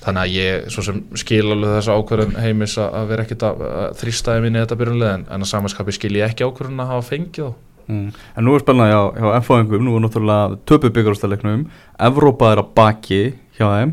[0.01, 3.59] Þannig að ég svo sem skil alveg þessa ákvörðun heimis að að vera ekkit að,
[3.81, 7.05] að þrýstaði minni þetta byrjunlega en, en að samanskapi skil ég ekki ákvörðun að hafa
[7.11, 7.59] fengið þá.
[7.91, 8.07] Mm.
[8.39, 11.67] En nú er spennað hjá, hjá F-fáingum, nú er náttúrulega töpu byggarústaleiknum,
[12.07, 13.21] Evrópa er að baki
[13.59, 13.93] hjá þeim,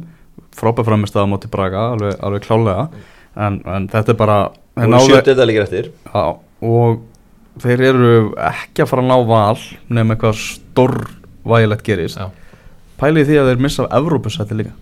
[0.57, 2.87] frábæð framist að móti Braga, alveg, alveg klálega,
[3.35, 4.39] en, en þetta er bara,
[5.67, 6.25] eftir Já,
[6.71, 6.99] og
[7.61, 8.11] þeir eru
[8.47, 12.21] ekki að fara að ná val nefnum eitthvað stórvægilegt gerist.
[12.21, 12.29] Já.
[12.97, 14.73] Pælið því að þeir missa af Evrópusætti líka.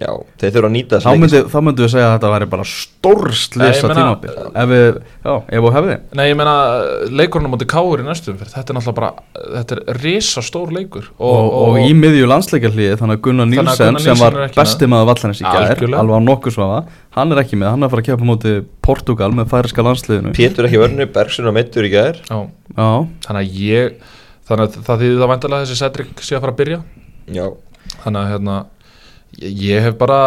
[0.00, 0.08] Já,
[0.40, 2.64] þeir þurfa að nýta Þá myndi, þá myndi við segja að þetta væri bara
[3.90, 4.30] meina- tímabil.
[4.62, 5.96] Ef við, já, ef við hefði.
[6.18, 6.54] Nei, ég meina
[7.12, 9.10] leikurinn á móti Káur í næstum fyrir þetta er náttúrulega bara,
[9.58, 14.00] þetta er risa stór leikur og, og, í miðju landsleikjarlíði þannig að Gunnar að Nílsen
[14.06, 16.80] sem var besti maður vallarins í gær alveg á nokkuð svafa,
[17.18, 17.68] hann er ekki með.
[17.74, 20.32] Hann er að fara að keppa á móti Portugal með færiska landsliðinu.
[20.36, 22.16] Pétur ekki vörnu, Bergson og Meittur í gær.
[22.28, 22.38] Já,
[22.72, 22.90] já,
[23.28, 24.00] þannig að ég
[24.48, 25.04] þannig að það
[29.40, 30.18] ég, hef bara,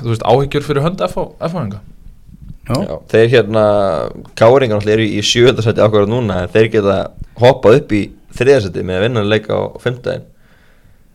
[0.00, 1.80] þú veist, áhyggjur fyrir hönd F-fáinga
[2.68, 3.64] já, já, þeir hérna
[4.38, 6.94] Káringar eru í sjöðarsætti ákvarðar núna en þeir geta
[7.42, 8.04] hoppað upp í
[8.38, 10.24] þriðarsætti með að vinna leika á fimmtæðin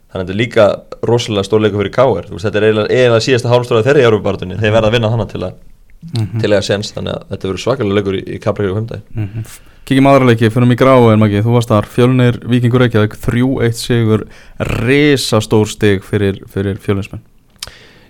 [0.10, 0.68] þannig að þetta er líka
[1.10, 4.74] rosalega stór leikur fyrir Káir þetta er eiginlega, eiginlega síðasta hálmstóra þeirri í Európa-bartunni þeir
[4.78, 5.58] verða að vinna hana til að
[6.00, 6.40] Mhm.
[6.40, 9.42] til að sens þannig að þetta verður svakalega leikur í, í Kaplarík á fimmtæðin Mhm.
[9.44, 11.88] kíkjum aðra leiki, fyrir mig gráu en magi, þú varst þar.
[11.90, 14.26] Fjölnir Víkingur Reykjavík 3-1 sigur
[14.62, 17.24] risastór stig fyrir, fyrir fjölinsmenn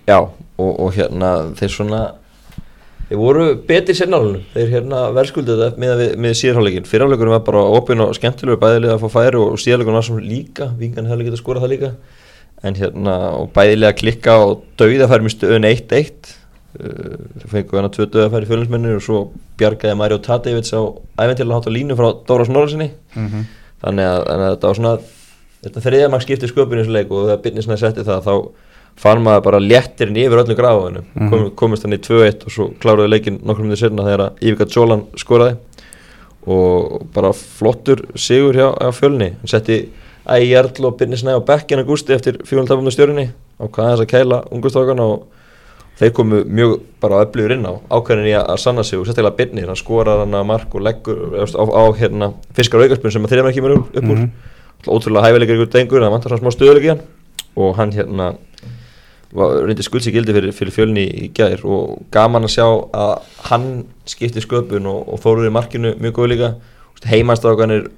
[0.04, 2.00] Já, og, og hérna þeir svona
[3.08, 8.04] þeir voru betri sérnálunum þeir hérna verðskuldu þetta með, með síðarháleikin fyrirháleikurinn var bara opinn
[8.04, 10.68] og skemmtilegur bæðilega að fá færi og síðarháleikurinn var svona líka.
[10.80, 11.94] Vingan hefði getað skorað það líka.
[12.60, 16.39] En hérna og bæðilega klikka og dauðafæri með stöðun 1-1 Uh,
[16.78, 19.20] þeir fengu hana tvö döðafæri fjölinsmennir og svo
[19.58, 20.80] bjargaði Mario Tadevits á
[21.18, 23.44] æventilega hátt á línu frá Dóra Snorrasinni Mhm.
[23.82, 24.98] þannig að, þannig að þetta var svona
[25.64, 28.34] þetta þriðja mark skipti sköpun í þessu leik og þegar Bitnisnæði setti það þá
[29.00, 31.30] fann maður bara léttirinn yfir öllum gráðinu Mhm.
[31.30, 34.66] Kom, komist hann í 2-1 og svo kláruði leikin nokkrum minnir sérna þegar að Ivica
[34.76, 35.56] Jolan skoraði.
[36.46, 39.34] Og bara flottur sigur hjá, hjá fjölni.
[39.36, 39.88] Hann setti
[40.26, 42.84] Ægi Jarl og Bitnisnæði á bekkina gústi eftir fjóltafum
[46.00, 49.68] þeir komu mjög bara öflugur inn á ákveðin í að, sanna sig og sérstaklega Bitnir,
[49.68, 53.34] hann skorar hann að mark og leggur á, á, á hérna, fiskar aukarspunn sem að
[53.34, 54.06] þriðja kemur upp úr.
[54.16, 54.30] Mhm.
[54.88, 57.02] ótrúlega hæfileikar ykkur dengur það vantar svona smá stöðuleik í hann.
[57.60, 58.30] Og hann hérna
[59.36, 62.64] reyndi skuldsi gildi fyrir, fyrir fjölni í, gær og gaman að sjá
[62.96, 63.66] að hann
[64.08, 66.50] skipti sköpun og, og þóruður í markinu mjög góð líka.
[67.06, 67.90] Heimastákanir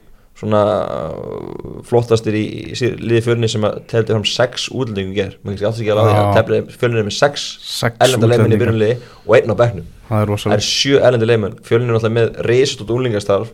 [0.43, 5.37] svona uh, flottastir í, í liði fjölni sem að teldi fram sex útlendingum í gær.
[5.43, 8.97] Maður kannski aftur ekki alveg að fjölni er með sex Sex ellenda leikmenn í byrjunliði
[9.23, 9.91] og einn á bekknum.
[10.09, 11.59] Það er er sjö erlendi leikmenn.
[11.67, 13.53] Fjölnir er náttúrulega með reysastótt úlingastarf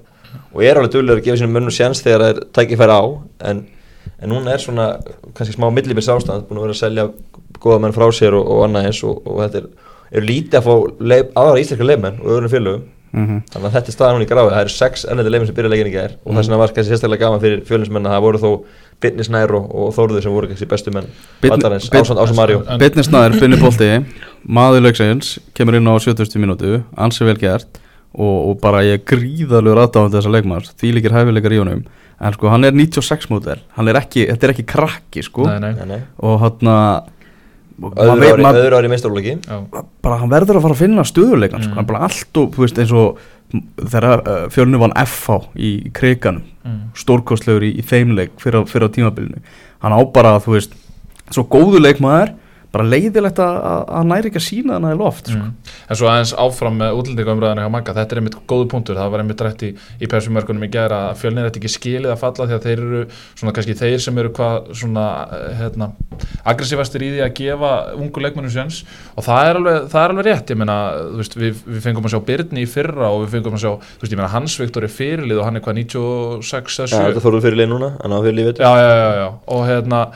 [0.55, 3.05] og er alveg duglegur að gefa sínum mönnum sjans þegar það er tækifæri á.
[3.51, 3.65] En,
[4.19, 4.89] en núna er svona
[5.37, 7.09] kannski smá millibils ástand búin að vera að selja
[7.63, 9.69] góða menn frá sér og, og annað eins og, og þetta er,
[10.19, 12.55] er lítið að fá leif, aðra íslenska leikmenn og öðrum
[13.13, 13.43] félögum Mhm.
[13.51, 15.71] þannig að þetta er staðan hún í gráði það eru sex erlendi leikmenn sem byrja
[15.73, 18.39] leikin í gær og það sem var kannski sérstaklega gaman fyrir fjölinsmenn að það voru
[18.39, 18.51] þó
[19.01, 21.07] Bitnis Nær og, og Þórður sem voru kannski bestu menn
[21.41, 24.05] Bitni- Bit- ásand ásand Marjó Bitni Snæður, Binni Bolti
[24.49, 26.37] maður leiksins, kemur inn á 70.
[26.43, 27.79] mínútu ansi vel gert
[28.15, 31.85] og, og bara ég er gríðalegur aðdáðan þessar leikmanns, því líkir hæfileikar í honum
[32.21, 35.59] en sko hann er 96 mótel hann er ekki, þetta er ekki krakki sko Nei,
[35.61, 36.01] nei, Nei, nei.
[36.19, 36.73] og hann
[37.79, 39.59] Öðru ári, öðru ári meistarlóki já,
[40.03, 41.71] bara hann verður að fara að finna stöðuleikan sko.
[41.71, 41.77] Mm.
[41.77, 43.21] hann er bara allt og, þú veist, eins og
[43.79, 46.81] þegar uh, fjölnu vann FH í, kriganum, mm.
[46.99, 49.41] stórkostlegur í, í þeimleik fyrir, á- fyrir á tímabilinu
[49.85, 50.75] hann á bara, þú veist,
[51.31, 52.35] svo góðu leikmaður
[52.79, 55.39] bara leiðilegt að, að, að næri ekki að sína hana í loft sko.
[55.39, 55.75] Mm.
[55.89, 59.21] En svo aðeins áfram með útlendingaumræðinu hjá Magga, þetta er einmitt góðu punktur, það var
[59.25, 62.55] einmitt rætt í, í persumörkunum í gæra að fjölnir þetta ekki skilið að falla því
[62.57, 63.03] að þeir eru
[63.41, 65.05] svona kannski þeir sem eru hvað svona
[65.37, 65.87] eh, hérna,
[66.53, 68.77] aggressívastir í því að gefa ungu leikmennum séns.
[69.19, 72.07] Og það er alveg, það er alveg rétt, ég meina, þú veist, við, við fengum
[72.09, 74.55] að sjá Byrni í fyrra og við fengum að sjá, þú veist, ég meina Hans
[74.63, 76.83] Viktor er fyrirlið og hann er hvað 96
[79.75, 80.09] eða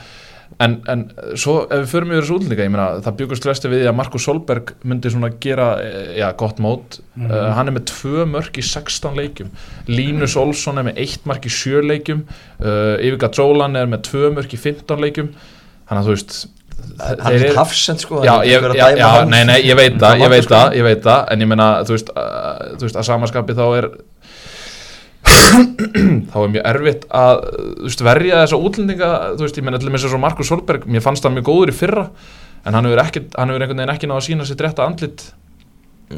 [0.63, 0.71] Já, 7 þetta fóruð fyrir leið núna, hann á fyrir lífið já, já, já, já,
[0.71, 1.03] og en, en
[1.39, 4.27] svo ef við förum yfir þessu útlendinga ég meina, það byggust flesti við að Markus
[4.27, 6.99] Solberg myndi svona gera, eh, já, gott mót.
[7.15, 7.31] Mhm.
[7.31, 9.51] uh, hann er með tvö mörk í 16 leikjum.
[9.87, 12.25] Línus Olsson er með eitt mörk í 7 leikjum.
[12.59, 15.31] Uh, Yvika Drólan er með tvö mörk í 15 leikjum.
[15.89, 16.45] Þannig að þú veist
[16.99, 20.43] Hann er hafsend sko Já, ég, já, já, nei, nei, ég veit það, ég veit
[20.43, 20.53] sko.
[20.53, 23.63] það, ég veit það, en ég meina, þú veist, að, þú veist, að samaskapi þá
[23.77, 23.87] er
[26.31, 27.43] þá er mjög erfitt að,
[27.85, 31.05] veist, verja þessa útlendinga, þú veist, ég meina, til dæmis eins og Markus Solberg, mér
[31.05, 32.07] fannst það mjög góður í fyrra,
[32.63, 35.29] en hann hefur ekki, hann hefur einhvern veginn ekki náða að sína sitt rétta andlit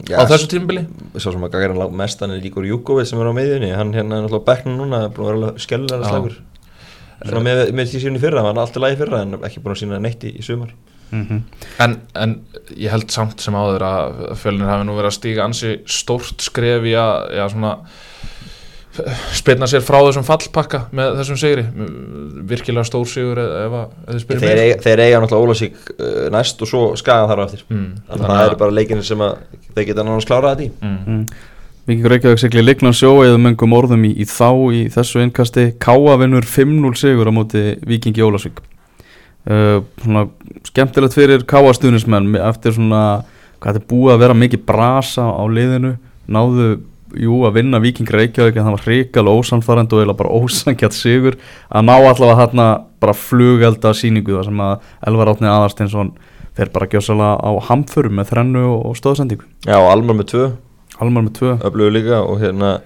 [0.09, 0.83] Já, á þessu tímabili.
[1.15, 3.93] Svo sem að gaggar hann mest hann er Ígor Júkovið sem er á miðjunni Hann
[3.95, 6.09] hérna er náttúrulega á bekknum núna Það er búin að vera Já.
[6.09, 6.35] slagur
[7.21, 9.63] Svona með, með því síðan í fyrra, hann var alltaf lagi í fyrra En ekki
[9.63, 10.73] búin að sína neitt í, í sumar
[11.13, 11.39] mm
[11.85, 12.35] En, en
[12.73, 16.87] ég held samt sem áður að fjölnir hafi nú verið að stíga ansi stórt skref
[16.89, 17.73] í að, já, svona,
[19.35, 21.63] spilna sér frá þessum fallpakka með þessum sigri.
[22.49, 24.63] Virkilega stór sigur ef, ef, að- ef þið spyrir Þeir, mig.
[24.65, 27.65] eiga, þeir eiga náttúrulega Ólasík uh, næst og svo skagan þar á eftir.
[27.69, 29.35] Mm, Þannig að það eru bara leikinir sem að
[29.75, 30.71] þeir geta náttúrulega klárað þetta í.
[30.81, 31.25] Mm, Mm.
[31.85, 35.65] Víkingur Reykjavík sigli lignan sjó eða mengum orðum í, í þá í þessu innkasti.
[35.77, 38.57] Káa vinnur 5-0 sigur á móti Víkingi Ólasvík
[39.51, 40.23] uh, svona
[40.65, 43.03] skemmtilegt fyrir Káa stuðnismenn eftir svona
[43.61, 45.93] hvað þetta búið að vera mikið brasa á liðinu.
[46.25, 46.71] Náðu
[47.13, 51.37] jú að vinna Víking Reykjavík en það var hrikalega ósamfærand og eiginlega bara ósangjart sigur
[51.69, 52.67] að ná allavega þarna
[53.03, 56.13] bara flugelda síningu þar sem að Elvar Átni Aðarsteinsson
[56.57, 60.45] fer bara gjössalega á hamförum með þrennu og stóðsendingu Já, Almar með tvö,
[61.03, 61.57] Almar með tvö.
[61.67, 62.77] Öflugur líka Og hérna,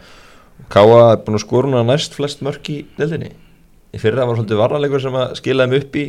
[0.70, 3.32] Káa er búin að skora núna næst flest mörk í deildinni.
[3.96, 6.04] Í fyrra var svolítið varnarleikur sem að skila þeim upp í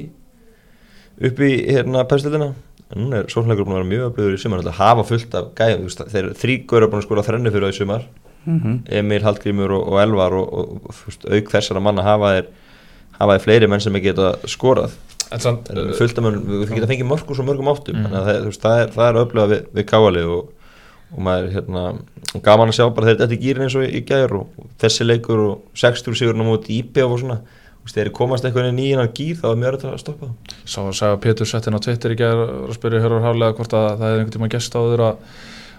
[1.20, 2.50] upp í hérna pestildina
[2.90, 6.02] en núna er sóknleikur búin að vera mjög öflugur í sumar hafa fullt af veist,
[6.10, 8.08] þeir þríkur að búin að skora þrennu fyrir það í sumar.
[8.46, 12.50] Mm Emil, Hallgrímur og, og Elvar og, og, veist, auk þessara manna hafa þeir
[13.20, 14.96] hafa þeir fleiri menn sem ekki geta skorað.
[15.30, 18.08] En samt uh, fullt af menn, við geta fengið mörg úr svo mörgum áttum Mm.
[18.08, 20.48] þannig að veist, það er, það er öfluga við, við káali og,
[21.12, 21.84] og maður hérna,
[22.34, 24.66] og gaman að sjá bara þeir þetta í gýrin eins og í, í gær og,
[24.80, 27.40] þessi leikur og 60 sigurinn á móti ípi og svona
[27.88, 30.58] þegar þeir komast eitthvað inn í innan gýr þá er mjög öll að stoppa það
[30.64, 33.88] Sá að sagði Pétur settin á Twitter í gær og spurði Hörður Hárlega hvort að
[33.88, 35.22] það hefði einhvern tíma gest áður að,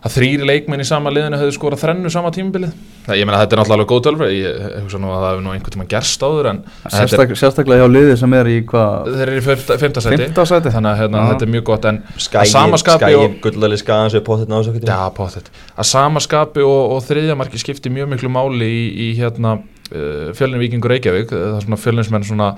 [0.01, 2.71] að þrýri leikmenn í sama liðinu hefði skorað þrennu sama tímabilið.
[3.05, 5.45] Það, ég meina þetta er náttúrulega góð tölfræði, ég ég hugsa nú að það hefði
[5.45, 8.55] nú einhvern tíma gerst áður en þetta er, Sérstak, Sérstaklega hjá liði sem er í
[8.71, 9.11] hvað?
[9.15, 10.73] Þeir eru í fymta, fymta seti, Fimmta sæti?
[10.73, 13.79] Þannig að hérna, þetta er mjög gott en Skæin, að sama skapi skæin, og, gullali
[13.81, 18.13] skagan sem er potið náðu já, pottet, að sama skapi og, og þriðjamarki skipti mjög
[18.15, 19.59] miklu máli í, í hérna
[19.91, 22.49] uh, fjölinn Víkingur Reykjavík, það er svona fjölinsmenn svona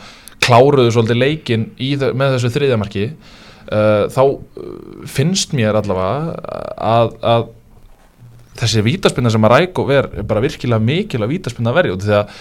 [0.43, 4.39] kláruðu svolítið leikin þe- með þessu þriðjamarki uh, þá uh,
[5.09, 6.33] finnst mér allavega
[6.93, 7.45] að, að
[8.59, 12.17] þessi vítaspinna sem að Ræko ver er bara virkilega mikil að vítaspinna verja af því
[12.19, 12.35] að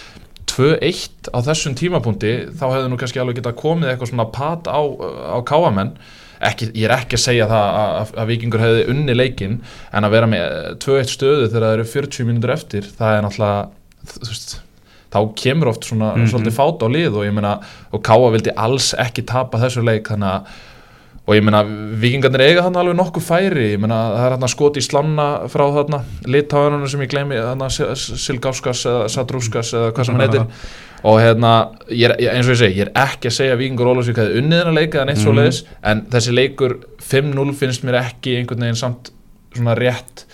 [0.52, 4.80] 2-1 á þessum tímapunkti þá hefðu nú kannski alveg getað komið eitthvað svona pat á,
[5.32, 5.94] á káamenn
[6.42, 9.54] ekki, ég er ekki að segja það að, að, að vikingur hefði unni leikinn
[9.94, 14.12] en að vera með 2-1 stöðu þegar það eru 40 mínútur eftir það er náttúrulega
[14.12, 14.54] þú veist,
[15.12, 16.26] þá kemur oft svona Mhm.
[16.32, 17.60] svolítið fát á lið og ég meina
[17.92, 20.42] og Káa vildi alls ekki tapa þessu leik þannig að
[21.28, 21.62] og ég meina
[22.02, 25.66] vikingarnir eiga þarna alveg nokkuð færi ég meina það er þarna skot í slanna frá
[25.70, 27.68] þarna litáðunum sem ég gleymi þarna
[28.16, 30.46] Silgáskas eða Sadrúskas eða hvað sem hann heitir
[31.04, 31.52] og hérna
[31.90, 34.60] ég eins og ég segi, ég er ekki að segja að Víkingur Ólafsvík hefði unnið
[34.62, 35.24] þennan leika eða neitt Mhm.
[35.24, 39.10] svo leiðis en þessi leikur 5-0 finnst mér ekki einhvern veginn samt
[39.54, 40.24] svona rétt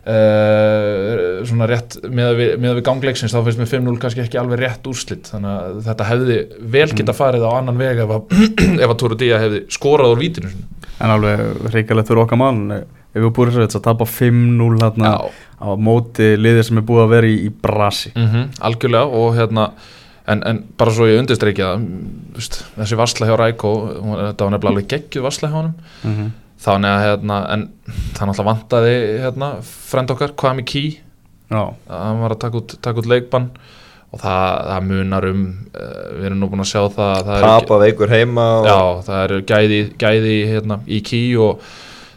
[0.00, 4.62] Uh, svona rétt með við, með við gangleiksins þá finnst mér 5-0 kannski ekki alveg
[4.62, 5.28] rétt úrslit.
[5.28, 6.38] Þannig að þetta hefði
[6.76, 8.32] vel geta farið á annan veg ef að,
[8.94, 10.66] að Tóru Día hefði skorað úr vítinu sinni.
[11.00, 12.64] En alveg reikalegt fyrir okkar mann
[13.10, 15.08] Ef við búið þess að tapa 5-0 hérna
[15.58, 18.12] á móti liði sem er búið að vera í, í brasi.
[18.14, 18.28] Mm
[18.68, 19.64] algjörlega og hérna
[20.30, 23.34] en, en bara svo ég undistreikja það þessi varsla hjá
[23.98, 25.74] hún- þetta var nefnilega alveg geggjuð varsla hjá honum.
[26.04, 26.30] Mm -hmm.
[26.60, 27.66] Þannig að hérna, en
[28.14, 28.94] það náttúrulega vantaði
[29.24, 30.96] hérna, frend okkar, Kwame Key
[31.50, 33.50] Já, hann var að taka út, taka út leikbann
[34.10, 35.44] og það, það munar um
[35.74, 38.66] uh, við erum nú búin að sjá það að það eru- Tapa veikur heima og
[38.68, 41.64] Já, það eru gæði, gæði hérna, í ký og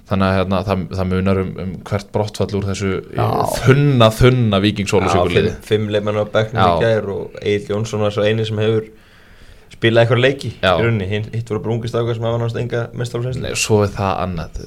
[0.09, 3.27] þannig að hérna, það, það munar um, um hvert brottfall úr þessu Já.
[3.63, 6.67] þunna, þunna Já, vikingsólusíkuliði fimm, fimm leikmenn á bekknum Já.
[6.73, 8.89] í gær og Egil Jónsson var svo eini sem hefur
[9.83, 13.41] spilað eitthvað leiki í Hinn- hitt voru bara ungi strákar sem hafa náttúrulega enga mestarfræslu
[13.43, 14.63] Nei, svo er það annað.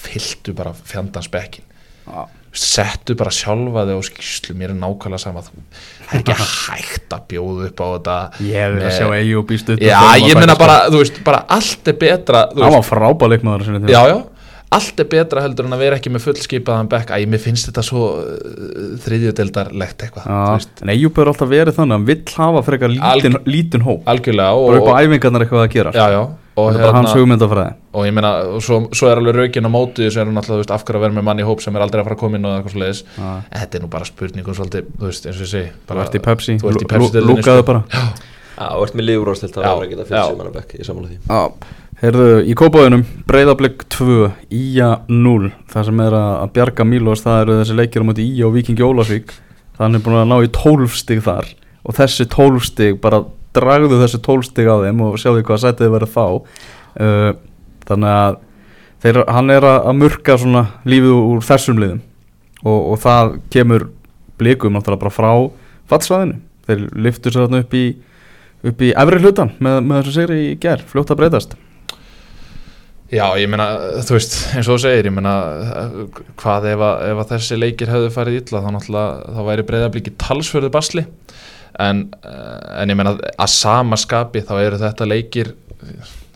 [0.00, 1.64] Fylltu bara fjandans bekkin.
[2.10, 2.24] Já,
[2.56, 5.42] settu bara sjálfa þig á skýslu mér er nákvæmlega sama.
[5.44, 9.44] Það er ekki hægt að bjóða upp á þetta ég hefði að sjá eigi og
[9.46, 12.86] býst upp Já, ég meina bara, þú veist, bara allt er betra þú Það var
[12.88, 13.92] frábæð leikmaður sinni tíma.
[13.94, 14.16] Já, já,
[14.70, 17.82] allt er betra heldur en að vera ekki með fullskipaðan bekk Æ, mér finnst þetta
[17.82, 22.06] svo uh, þriðjödeldarlegt eitthvað þú Já, veist, en Eyjúb er alltaf verið þannig að hann
[22.10, 24.06] vill hafa frekar lítinn, lítinn hóp.
[24.10, 25.94] algjörlega bara upp og, á æfingarnar eitthvað að gera.
[25.96, 27.76] Já, já, og, það er bara hans hérna, hugmyndafræði.
[27.90, 30.54] og ég meina, og svo, svo er alveg raukin á móti þessu er hún alltaf,
[30.54, 32.18] þú veist, af hverju að vera með mann í hóp sem er aldrei að fara
[32.18, 33.30] að koma inn og eitthvað Já.
[33.42, 36.14] en þetta er nú bara spurningum svolítið, þú veist, eins og ég segi þú ert
[36.14, 37.72] í Pepsi, þú ert í Pepsi-deildinni, lúkaðu sko.
[37.72, 37.82] bara.
[38.60, 40.84] Já, og ert með liðurástilt að vera að geta fyrir sem hann að bekk, ég
[40.84, 41.18] samála því.
[41.30, 41.40] Já,
[42.00, 47.56] heyrðu, í kópáðunum Breiðablик 2, Ía 0 það sem er að bjarga Mílos það eru
[47.60, 49.34] þessi leikir á móti Ía og Vikingi Ólasvík
[49.80, 51.48] þannig búin að ná í 12 stig þar.
[51.88, 53.22] Og þessi 12 stig, bara
[53.56, 56.26] dragðu þessi 12 stig á þeim og sjáðu hvað sætið þið verið þá.
[57.00, 57.30] Uh,
[57.88, 58.36] þannig að
[59.04, 62.04] þeir, hann er að, murka svona lífið úr þessum liðum.
[62.60, 63.88] Og, og það kemur
[64.40, 65.32] blikum náttúrulega bara frá
[65.90, 67.84] fattsvæðinu þeir lyftu sér þarna upp í
[68.68, 71.56] upp í efri hlutan með, með þessu sigri í ger, fljótt að breytast
[73.10, 73.66] Já, ég meina,
[74.06, 75.34] þú veist, eins og þú segir, ég meina,
[76.38, 80.12] hvað ef að, ef að þessi leikir hefðu farið illa, þá náttúrulega, þá væri breyðabliki
[80.20, 81.04] talsförðu basli,
[81.82, 85.50] en, eh, en ég meina, að sama skapi, þá eru þetta leikir,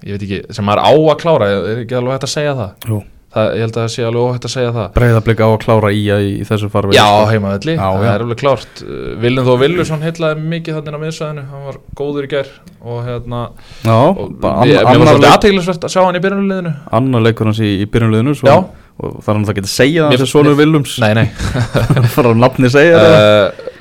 [0.03, 2.89] ég veit ekki, sem maður á að klára, er ekki alveg hægt að segja það?
[2.91, 3.01] Jú.
[3.35, 4.87] Það ég held að það sé alveg óhægt að segja það.
[4.95, 6.99] Breiðablika á að klára í að í þessu farvegi.
[7.01, 8.13] Já, heimavelli, Já, það já.
[8.15, 8.83] er alveg klárt.
[9.25, 11.45] Viljum þó Villusson heitlaði mikið þannig á miðsvæðinu.
[11.51, 12.53] Hann var góður í gær
[12.85, 13.43] og hérna
[13.85, 16.75] Já, og mér var svolítið aðteglisvert að sjá hann í byrjunarliðinu.
[17.01, 18.57] Annar leikur hans í, í byrjunliðinu svo,
[19.03, 20.97] og það er hann það getur segja það þessi sonur Willums.
[21.03, 21.27] Nei, nei.
[22.15, 23.17] Frá nafni segja það.
[23.19, 23.73] uh,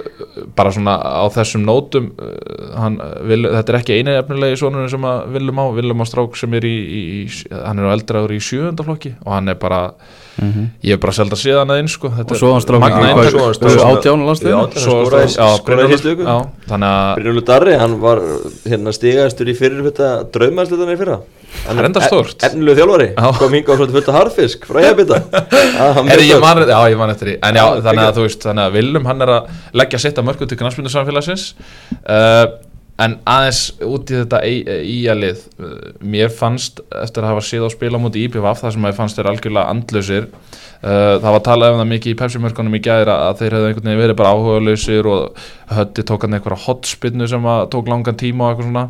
[0.56, 5.02] bara svona á þessum nótum uh, hann, vil, þetta er ekki eini efnilegi sonurinn sem
[5.10, 8.36] að Viljum á Viljum á strák sem er í, í, í hann er á eldraður
[8.38, 9.82] í sjöundaflokki og hann er bara
[10.34, 10.64] Mhm.
[10.82, 12.10] ég hef bara selda síðan að inn sko.
[12.10, 13.18] Þetta og svo hann strákinn magna í eintak.
[13.22, 16.10] hvað- svo hann hvað- strákinn- átján landsliðinu Já, Svo hann skoraði- já, skoraði Brynjólfur- síðustu
[16.10, 16.24] viku.
[16.26, 16.38] já,
[16.72, 18.18] þannig að Brynjólfur Darri, hann var
[18.66, 22.44] hérna stigastur í fyrir þetta draumaðslutunni fyrra Hann Það er enda stórt.
[22.48, 23.28] Efnilegu þjálfari, Já.
[23.40, 25.22] kom hinga á svolítið fullt af harfisk frá hefbita
[26.12, 27.38] Heri, ég man, já, ég man eftir því.
[27.48, 30.30] En já, þannig að þú veist, þannig að Willum hann er að leggja sitt að
[30.30, 31.46] mörgum til knastbyndu samfélagsins
[32.04, 32.46] uh,
[33.02, 35.72] en aðeins út í þetta íjalið uh,
[36.06, 39.20] mér fannst eftir að hafa séð á spila móti IPVF það sem að ég fannst
[39.20, 43.42] þeir algjörlega andlausir uh, það var talað um það mikið í Pepsi-mörkunum í gæðir að
[43.42, 47.90] þeir hefðu einhvern veginn verið bara áhuga og hötti tók hann einhverja hotspinnu sem tók
[47.90, 48.86] langan tíma og eitthvað svona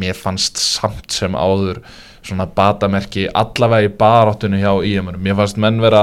[0.00, 1.82] mér fannst samt sem áður
[2.24, 6.00] svona batamerki allavega í baráttunni hjá íemunum mér fannst menn vera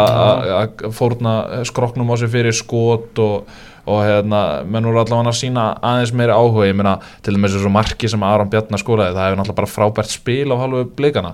[0.62, 3.48] að- fórna skroknum á sig fyrir skot og,
[3.90, 7.72] og hérna, menn voru allavega að sína aðeins meiri áhuga, ég meina til dæmis þessu
[7.74, 11.34] marki sem Aron Bjarnar skóraði það hefur náttúrulega bara frábært spil á halvu blikana.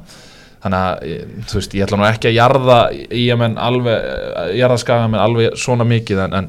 [0.64, 2.78] Þannig að, ég- þú veist, ég ætla nú ekki að jarða
[3.14, 4.08] íemenn alveg,
[4.58, 6.48] jarða skagamenn alveg svona mikið en, en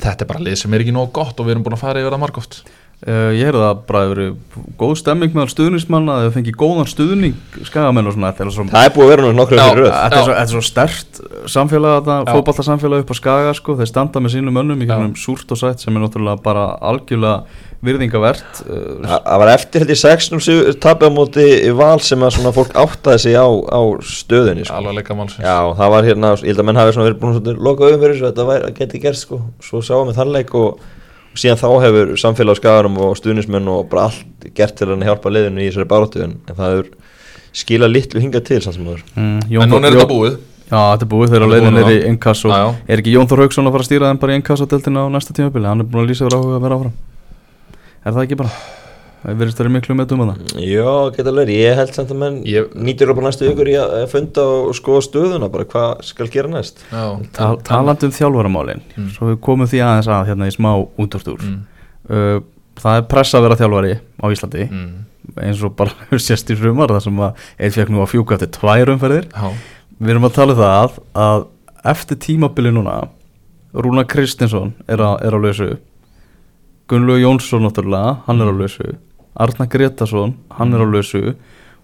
[0.00, 2.00] þetta er bara lið sem er ekki nóg gott og við erum búin að fara
[2.02, 2.58] yfir það margóft
[3.04, 6.86] Uh, ég heyrði að bara hefur verið góð stemming meðal stuðnismanna að þau fengi góðan
[6.88, 7.34] stuðning
[7.68, 9.66] skagamenn og svona þetta er svo, Það er búið að vera nú nokkru Já.
[9.66, 9.90] fyrir röð.
[9.92, 11.20] Þetta er svo, þetta er svo stert
[11.52, 12.30] samfélag þetta, Já.
[12.32, 15.84] fótballtarsamfélag upp á skaga sko, þeir standa með sínum önnum í gegnum súrt og sætt
[15.84, 17.44] sem er náttúrulega bara algjörlega
[17.84, 20.40] virðingavert uh, Það það var eftir þetta í sexnum
[20.80, 24.72] tapja á móti í val sem að svona fólk áttaði sig á, á stöðunni sko.
[24.80, 25.44] alveg leika málsins.
[25.44, 28.00] Já, það var hérna, ég held að menn hafi verið búin að loka auðum
[31.36, 34.88] og, og síðan þá hefur samfélag á skagarum og stuðnismenn og bara allt gert til
[34.88, 36.88] að hjálpa liðinu í þessari baróttu en, en það hefur
[37.56, 39.02] skilað litlu hingað til samt sem það er.
[39.16, 41.98] mm, en núna er þetta búið Já, þetta er búið þegar að er er í
[42.50, 42.70] Já, já.
[42.88, 45.36] Er ekki Jón Þór Hauksson að fara að stýra þeim bara í inkasso-deltina á næsta
[45.36, 46.96] tímabili Hann er búin að lýsa verið áhuga að vera áfram
[48.02, 48.50] Er það ekki bara?
[49.22, 50.42] Það verðist verið miklu með um það.
[50.62, 53.94] Já, geta alveg, ég held samt að menn Ég- nýtur bara næstu ykkur í að
[53.96, 56.84] að funda og skoða stöðuna, bara hvað skal gera næst?
[56.92, 59.08] Já, Tal, Talandi um þjálfaramálin Mm.
[59.12, 61.58] Svo við komum því aðeins að hérna í smá útúrstúr mm,
[62.10, 62.40] uh,
[62.76, 64.92] Það er pressa að vera þjálfari á Íslandi mm,
[65.42, 65.90] eins og bara
[66.28, 69.28] sést í frumar þar sem að einn fekk nú að fjúka eftir tvær umferðir.
[69.32, 69.52] Já,
[69.98, 71.46] Við erum að tala um það að, að
[71.92, 73.08] eftir tímabili núna
[73.76, 75.76] Rúna Kristinsson er, er á lausu
[76.86, 78.92] Gunnlaug Jónsson náttúrulega, hann er á lausu.
[79.34, 81.34] Arna Gretarsson, hann er á lausu.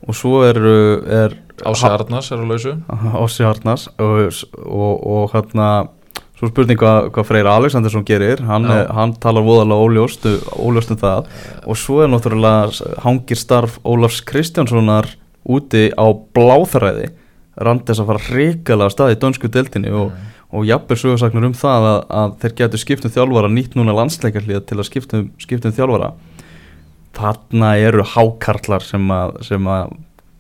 [0.07, 0.59] Og svo er,
[1.07, 1.35] er
[1.67, 2.77] Ási Arnars er á lausu.
[3.19, 4.31] Ossi Hartnars og,
[4.62, 5.69] og, og hérna
[6.38, 8.43] svo spurning hvað, hvað Freyr Alexandersson gerir.
[8.49, 10.27] Hann, er, hann talar voðalega óljóst,
[10.59, 11.31] óljóst um það.
[11.67, 15.11] Og svo er náttúrulega hangir starf Ólafs Kristjánssonar
[15.47, 17.12] úti á bláþræði.
[17.62, 20.15] Randes að fara hrikalega stað í dönsku deltinni og,
[20.53, 24.62] og jafnvel sögursaknar um það að, að þeir getur skipt um þjálfara nýtt núna landsleikarlið
[24.69, 26.12] til að skipta um, skipta um þjálfara
[27.17, 29.97] þarna eru hákarlar sem að, sem að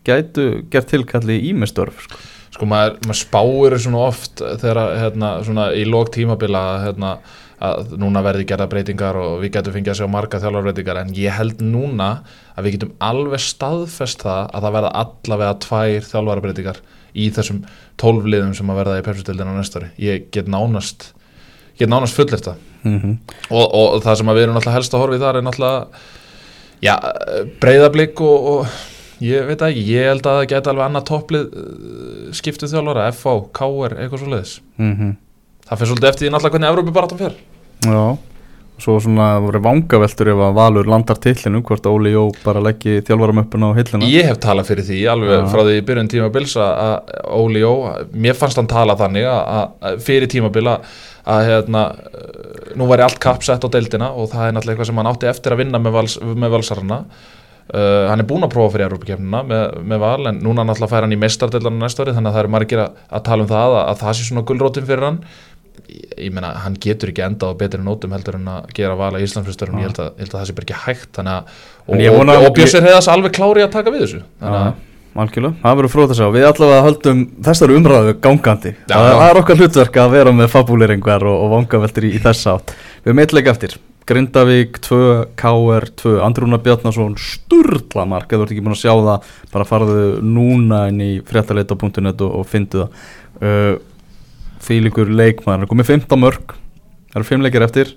[0.08, 2.20] gætu gert tilkalli í með störf sko.
[2.56, 7.16] sko maður, maður spáir svona oft þegar hérna svona í lók tímabila hérna
[7.62, 11.36] að núna verði gerða breytingar og við getum fengið að sjá marga þjálfarbreytingar en ég
[11.36, 12.10] held núna
[12.56, 16.80] að við getum alveg staðfest það að það verða allavega tvær þjálfarbreytingar
[17.12, 17.62] í þessum
[18.00, 19.90] tólfliðum sem að verða í pepsutildinu á næsta ári.
[20.02, 21.12] Ég get nánast
[21.78, 22.62] get nánast fullir það.
[22.82, 23.18] Mm
[23.50, 26.02] og, og það sem að við erum náttúrulega helst að horfa í þar er náttúrulega
[26.82, 26.94] já,
[27.62, 32.32] breyðablík og, og ég veit ekki, ég held að það geti alveg annað topplið uh,
[32.34, 35.12] skiptið þjálfara, FH, KR, eitthvað svo leiðis mm
[35.62, 37.36] það fyrir svolítið eftir því náttúrulega hvernig Evrópi bara fer
[37.82, 38.18] Já,
[38.82, 43.72] svo svona voru vangaveltur ef að Valur landar tillinu hvort Óli Jó bara leggji þjálfaramöppuna
[43.74, 45.42] á hillina ég hef talað fyrir því alveg Já.
[45.50, 47.72] frá því byrjun tímabils að Óli Jó,
[48.14, 50.88] mér fannst hann tala þannig að, fyrir tímabil að,
[51.50, 55.12] hérna, uh, nú væri allt kappsett á deildina og það er náttúrulega eitthvað sem hann
[55.12, 57.04] átti eftir að vinna með, vals, með valsarana.
[57.72, 61.06] Uh, hann er búinn að prófa fyrir Európa-kefnina með, með val en núna náttúrulega fær
[61.06, 63.76] hann í meistardeildana næsta ári þannig að það eru margir að, að tala um það
[63.76, 65.20] að, að það sé svona gullrótin fyrir hann
[65.92, 69.26] ég, meina, hann getur ekki enda á betri nótum heldur en að gera val að
[69.26, 72.86] Íslandsfyrstörum ég, ég held að það sé bara ekki hægt þannig að, og, og, Björsir
[72.86, 74.24] hefðast alveg klári að taka við þessu.
[75.12, 78.70] Algjörlega, það verður fróð að við allavega höldum þessari umræðu gangandi.
[78.86, 79.16] Já, það, já.
[79.18, 82.72] það er okkar hlutverk að vera með fabúleringar og, og vangaveltur í, í þess átt.
[83.02, 83.74] Við erum eitthvað eftir.
[84.08, 85.02] Grindavík 2,
[85.38, 89.68] KR 2, Andrúna Bjarnason sturla mark, eða þú ert ekki búin að sjá það bara
[89.68, 93.04] farðu núna inn í fréttaleita.net og, og fyndu það.
[93.42, 93.76] Uh,
[94.62, 96.58] fílingur leikmaður, það er komið 15 mörg
[97.12, 97.92] það eru 5 leikir eftir.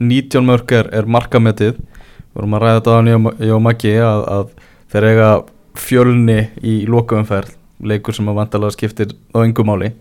[0.00, 1.76] 19 mörg er, er markametið.
[1.76, 4.50] Við vorum að ræða þetta á hann ég og Maggi að, að
[4.92, 5.30] þeir eiga
[5.76, 7.54] fjölni í lokaumferð.
[7.86, 9.92] Leikur sem að vandalega skiptir á engum máli.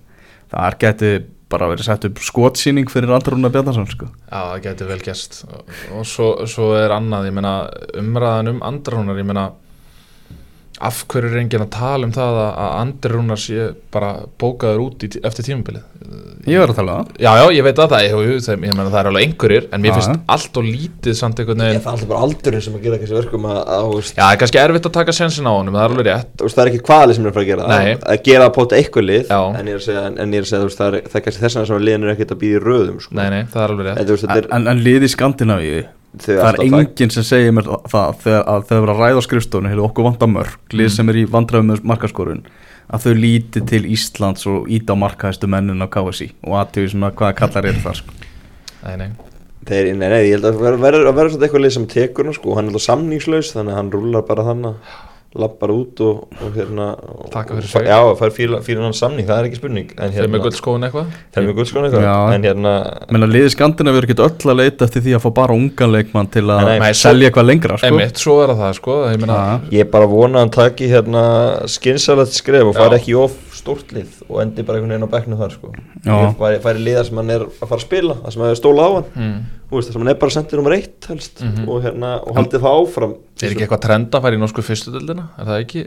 [0.51, 1.11] Það geti
[1.51, 4.07] bara verið sett upp skotsýning fyrir Andrúna Bjarnason sko.
[4.07, 5.41] Já, það getur vel gerst.
[5.45, 7.53] Og, og svo, svo er annað, ég meina
[7.99, 9.49] umræðan um andrúnar, ég meina
[10.83, 14.09] af hverju er enginn að tala um það að, að andrúnar sé bara
[14.41, 15.85] bókaður út í, tí- eftir tímabilið
[16.45, 18.49] ég verður að tala um það Já, já, ég veit að það, ég, ég, ég,
[18.51, 21.79] ég meina það er alveg einhverjir en mér finnst allt og lítið samt einhvern veginn
[21.79, 24.35] það er alltaf bara aldurinn sem að gera kannski verkum að, að veist, Já, það
[24.35, 26.83] er kannski erfitt að taka sensin á honum, það er alveg rétt það er ekki
[26.91, 27.95] kvali sem er að fara að gera Nei.
[27.95, 29.41] það að gera að póta eitthvað lið Já.
[29.55, 31.55] en ég er að segja, en, er að segja það, er, það er kannski þess
[31.65, 33.15] að liðin er ekkert að býða í röðum sko.
[33.15, 33.41] Nei, nei,
[36.21, 39.01] það er er, þau er enginn sem segir mér það þegar, að það er að
[39.01, 42.43] ræða á skrifstofunni hefur okkur vanta mörg, lið sem er í vandræðum með markaskorun
[42.85, 47.13] að þau líti til Íslands og íta á markaðistu mennin á KSI og aðtöðu svona
[47.15, 48.19] hvaða kallar eru það sko.
[48.85, 49.09] Nei, nei,
[49.65, 52.37] Þeir, nei, nei, ég held að verður ver, ver, ver eitthvað lið sem tekur hann
[52.37, 54.91] sko, hann er alltaf samningslaus þannig að hann rúlar bara þannig
[55.35, 57.27] lappar út og, og hérna og,
[57.65, 57.87] sig.
[57.89, 61.09] Já, fær fyrir, hann samning, það er ekki spurning en þeir með hérna, guldskóin eitthvað
[61.35, 62.15] þeir með guldskóna eitthvað Já.
[62.35, 62.73] en hérna,
[63.11, 65.95] menn að liði Skandinavíu er ekki öll að leita eftir því að fá bara ungan
[65.95, 67.89] leikmann til að selja eitthvað lengra sko.
[67.89, 69.57] Einmitt, svo er það sko, ég meina Já.
[69.75, 71.25] ég er bara vona að hann taki hérna
[71.75, 73.03] skynsalegt skref og fari Já.
[73.03, 75.71] ekki of stórt lið og endi bara einhvern veginn á bekknu þar sko
[76.05, 76.15] Já.
[76.37, 78.85] fari, fari liðar sem hann er að fara að spila það sem hann er stóla
[78.85, 79.37] á hann mm.
[79.65, 81.63] Þú veist, það sem hann er bara sendið nummer eitt helst Mhm.
[81.67, 85.25] og, hérna, og haldið það áfram Er ekki eitthvað trend að fara í norsku fyrstudöldina?
[85.41, 85.81] Er það ekki?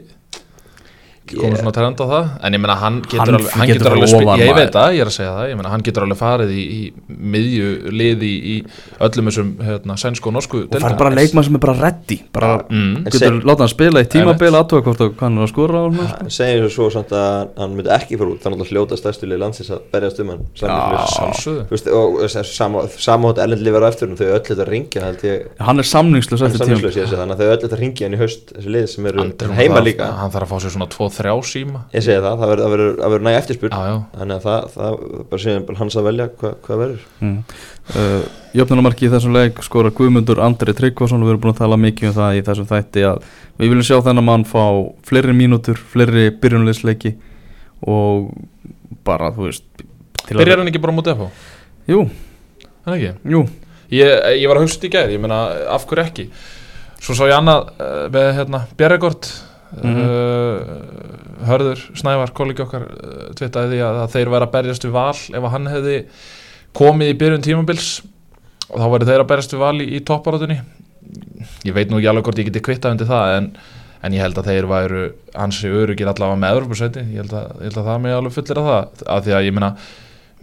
[1.37, 2.25] Ég- svona trend á það.
[2.43, 4.89] En ég meina hann getur Hann alveg, hann getur alveg spi- ofan, ég veit það,
[4.95, 5.45] ég er að segja það.
[5.49, 8.63] Ég meina hann getur alveg farið í, í miðju liði í, í
[8.99, 12.17] öllum þessum hérna, sænsku og norsku og fær bara leikmann sem er bara ready.
[12.33, 13.03] Bara mm.
[13.05, 15.87] Getur seg- láta hann spila í tímabil aðtöða hvort og hann er að skora á
[15.89, 18.41] hann segir svo samt að hann myndi ekki fara út.
[18.43, 20.43] Þannig að hljóta stærstu lið landsins að berjast um hann.
[23.19, 25.45] Og hótt erlendli vera eftir hann þau öll þetta ringja held ég.
[25.63, 29.09] Hann er samningslös þannig að þau öll þetta ringja hann í haust þessi lið sem
[29.11, 30.09] eru Andri, heima líka.
[30.19, 30.89] hann þarf að fá sér svona
[31.19, 31.81] 2-3 síma.
[31.93, 33.73] Ég segi það, það verður- verður næg eftirspurn.
[33.75, 34.97] Já, já, þannig að það, það
[35.29, 37.03] bara séum bara hans að velja hvað, hvað verður.
[37.21, 37.37] Mm.
[37.95, 38.23] uh,
[38.59, 42.09] jöfnunamarki í þessum leik skora Guðmundur Andri Tryggvason og við erum búin að tala mikið
[42.09, 43.23] um það í þessum þætti að
[43.59, 44.63] við viljum sjá þennan mann fá
[45.05, 47.15] fleiri mínútur, fleiri byrjunleisleiki
[47.87, 48.31] og
[49.05, 49.63] bara þú veist
[50.25, 51.29] til að- byrjar hann ekki bara mútið FH?
[51.89, 52.09] Jú,
[52.85, 53.11] hann ekki?
[53.35, 53.43] jú.
[53.89, 54.05] Ég,
[54.37, 55.37] ég var að hugsa þetta í gær, ég meina
[55.73, 56.27] af hverju ekki?
[57.01, 58.59] Svo sá ég annað uh, með hérna,
[59.69, 60.01] Bjerregord Mhm.
[61.39, 65.15] uh, Hörður Snævar, kollegi okkar uh, tvittaði því að, þeir væri að berjast við val
[65.39, 65.97] ef hann hefði
[66.75, 67.89] komið í byrjun tímabils.
[68.69, 70.59] Og þá væri þeir að berjast við val í, í topparátunni
[71.65, 73.47] ég veit nú ekki alveg hvort ég geti kvittað undir það en,
[74.05, 74.99] en ég held að þeir væru
[75.41, 79.03] ansi örugir allavega með Evropasæti ég ég held að það mig alveg fullir að það
[79.15, 79.71] af því að ég meina,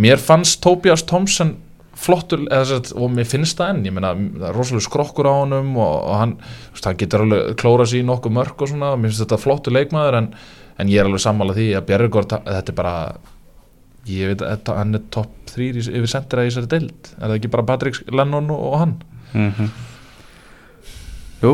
[0.03, 1.55] mér fannst Tobias Thompson
[1.97, 5.71] flottur sett, og mér finnst það enn, ég meina það er rosalega skrokkur á honum
[5.81, 6.35] og, og hann,
[6.75, 9.75] veist, hann getur alveg klóra sér í nokkuð mörg og svona, mér finnst þetta flottur
[9.79, 10.29] leikmaður en,
[10.77, 12.95] en ég er alveg sammála því að Bjergård, þetta er bara
[14.07, 17.53] ég veit að hann er topp þrýr yfir sendera í þessari deild, er það ekki
[17.57, 18.97] bara Patrick Lennon og, og hann?
[19.35, 19.71] mm
[21.37, 21.51] Jú,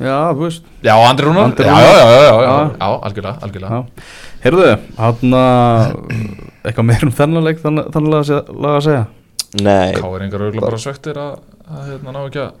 [0.00, 1.82] já, þú veist Já, Andri Rúnar, Andri Rúnar.
[1.84, 2.54] já, já, já, já, Já.
[2.80, 4.06] já, algjörlega, algjörlega Já.
[4.46, 5.34] Heyrðu, hann
[6.64, 8.24] eitthvað meir um þennan leik þannig að
[8.86, 9.04] segja-
[9.62, 11.40] Káringar eru bara svektir að,
[11.70, 12.54] að hérna ná ekki að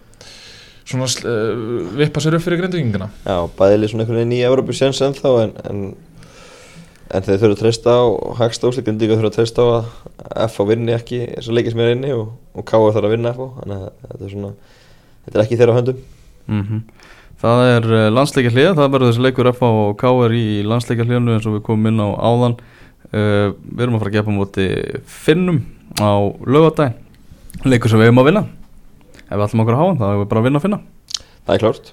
[0.86, 5.02] svona uh, vippa sér upp fyrir grindvíkingina já, bæðileg svona einhvern veginn í Evropu séns
[5.02, 5.80] ennþá en, en,
[7.10, 8.04] en þeir þurfa að treysta á
[8.38, 11.82] Hagsta úrslit, Grindvíka þurfa að treysta á að FH vinni ekki þess að leikja sem
[11.82, 14.54] er inni og, og KF þarf að vinna FH þannig að þetta er svona
[15.26, 16.02] þetta er ekki þeirra höndum.
[16.46, 16.80] Mm
[17.36, 17.86] Það er
[18.16, 21.66] landsleikja hlið, það verður þessi leikur F og KR í landsleikja hliðinu eins og við
[21.66, 22.54] komum inn á áðan
[23.16, 24.66] uh, Við erum að fara að gefa móti
[25.24, 25.60] Finnum
[25.98, 26.12] á
[26.44, 27.02] lögadaginn
[27.66, 28.42] Leikur sem við hefum að vinna.
[29.26, 30.78] Ef við ætlum okkur að hafa, þá hefum við bara að vinna að finna.
[31.46, 31.86] Það er klárt.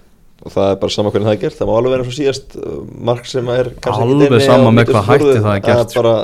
[0.44, 1.56] Og það er bara sama hvernig það er gert.
[1.60, 2.74] Það má alveg vera svo síðast uh,
[3.10, 5.64] mark sem er kannski Alveg ekki inni sama á með hvað 94., hætti það er
[5.70, 6.16] gert, að bara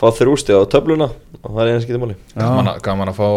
[0.00, 2.16] fá þeir úrstið á töfluna og það er eina skiptum máli.
[2.40, 3.28] Gaman, að- að fá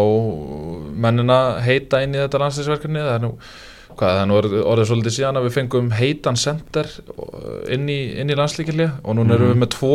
[1.04, 3.30] mennina heita inn í þetta landslýsverkefni það er nú,
[3.94, 6.88] hvað, það er nú orðið, orðið svolítið síðan að við fengum heitan sender
[7.76, 9.94] inn í, inn í landslíkilja og núna erum við með tvo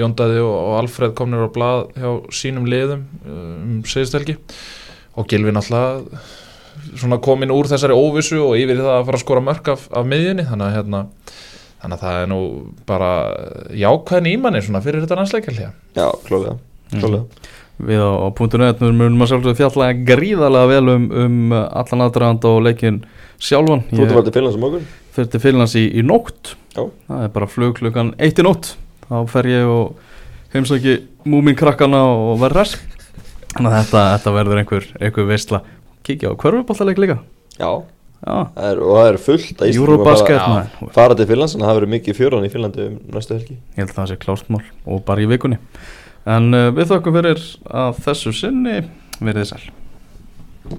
[0.00, 4.36] Jóndaði og, og Alfred komnir á blað hjá sínum liðum um segistelgi
[5.18, 6.20] og Gilvi náttúrulega
[6.96, 9.86] svona komin úr þessari óvissu og yfir í það að fara að skora mörk af,
[9.92, 10.46] af miðjunni.
[10.48, 11.00] Þannig að hérna
[11.80, 12.38] þannig að það er nú
[12.88, 13.10] bara
[13.82, 16.08] jákvæðin ímanni svona fyrir þetta landsleikilja já,
[16.90, 17.00] Mhm.
[17.00, 17.24] klálega.
[17.80, 18.28] Við á, á
[18.60, 22.98] .net munum að sjálfsögðu fjalla gríðarlega vel um, um allan aðdragand og leikin
[23.40, 23.84] sjálfan.
[23.88, 24.86] Þú ert að fara til Finnlands á morgun?
[25.14, 26.54] fyrir til Finnlands í, í nótt.
[26.76, 26.84] Já.
[27.08, 28.74] það er bara flug klukkan eitt í nótt
[29.10, 30.96] þá fer ég og heimsæki
[31.28, 32.76] múmin krakkana og verður res
[33.56, 35.62] þannig að þetta, þetta verður einhver, einhver veistla
[36.06, 37.18] kíkja á hverfubóltaleik líka.
[37.58, 37.70] Já,
[38.22, 39.72] já, það er, og það er fullt að
[40.54, 40.92] maður.
[40.96, 43.58] fara til Finnlands en það verður mikið fjörðan í Finnlandi um næstu helgi.
[43.74, 45.60] Ég held að það sé klárstmál og bara í vikunni.
[46.30, 47.44] En uh, við þakkum fyrir
[47.84, 48.80] að þessu sinni.
[49.20, 49.79] Verið þið sæl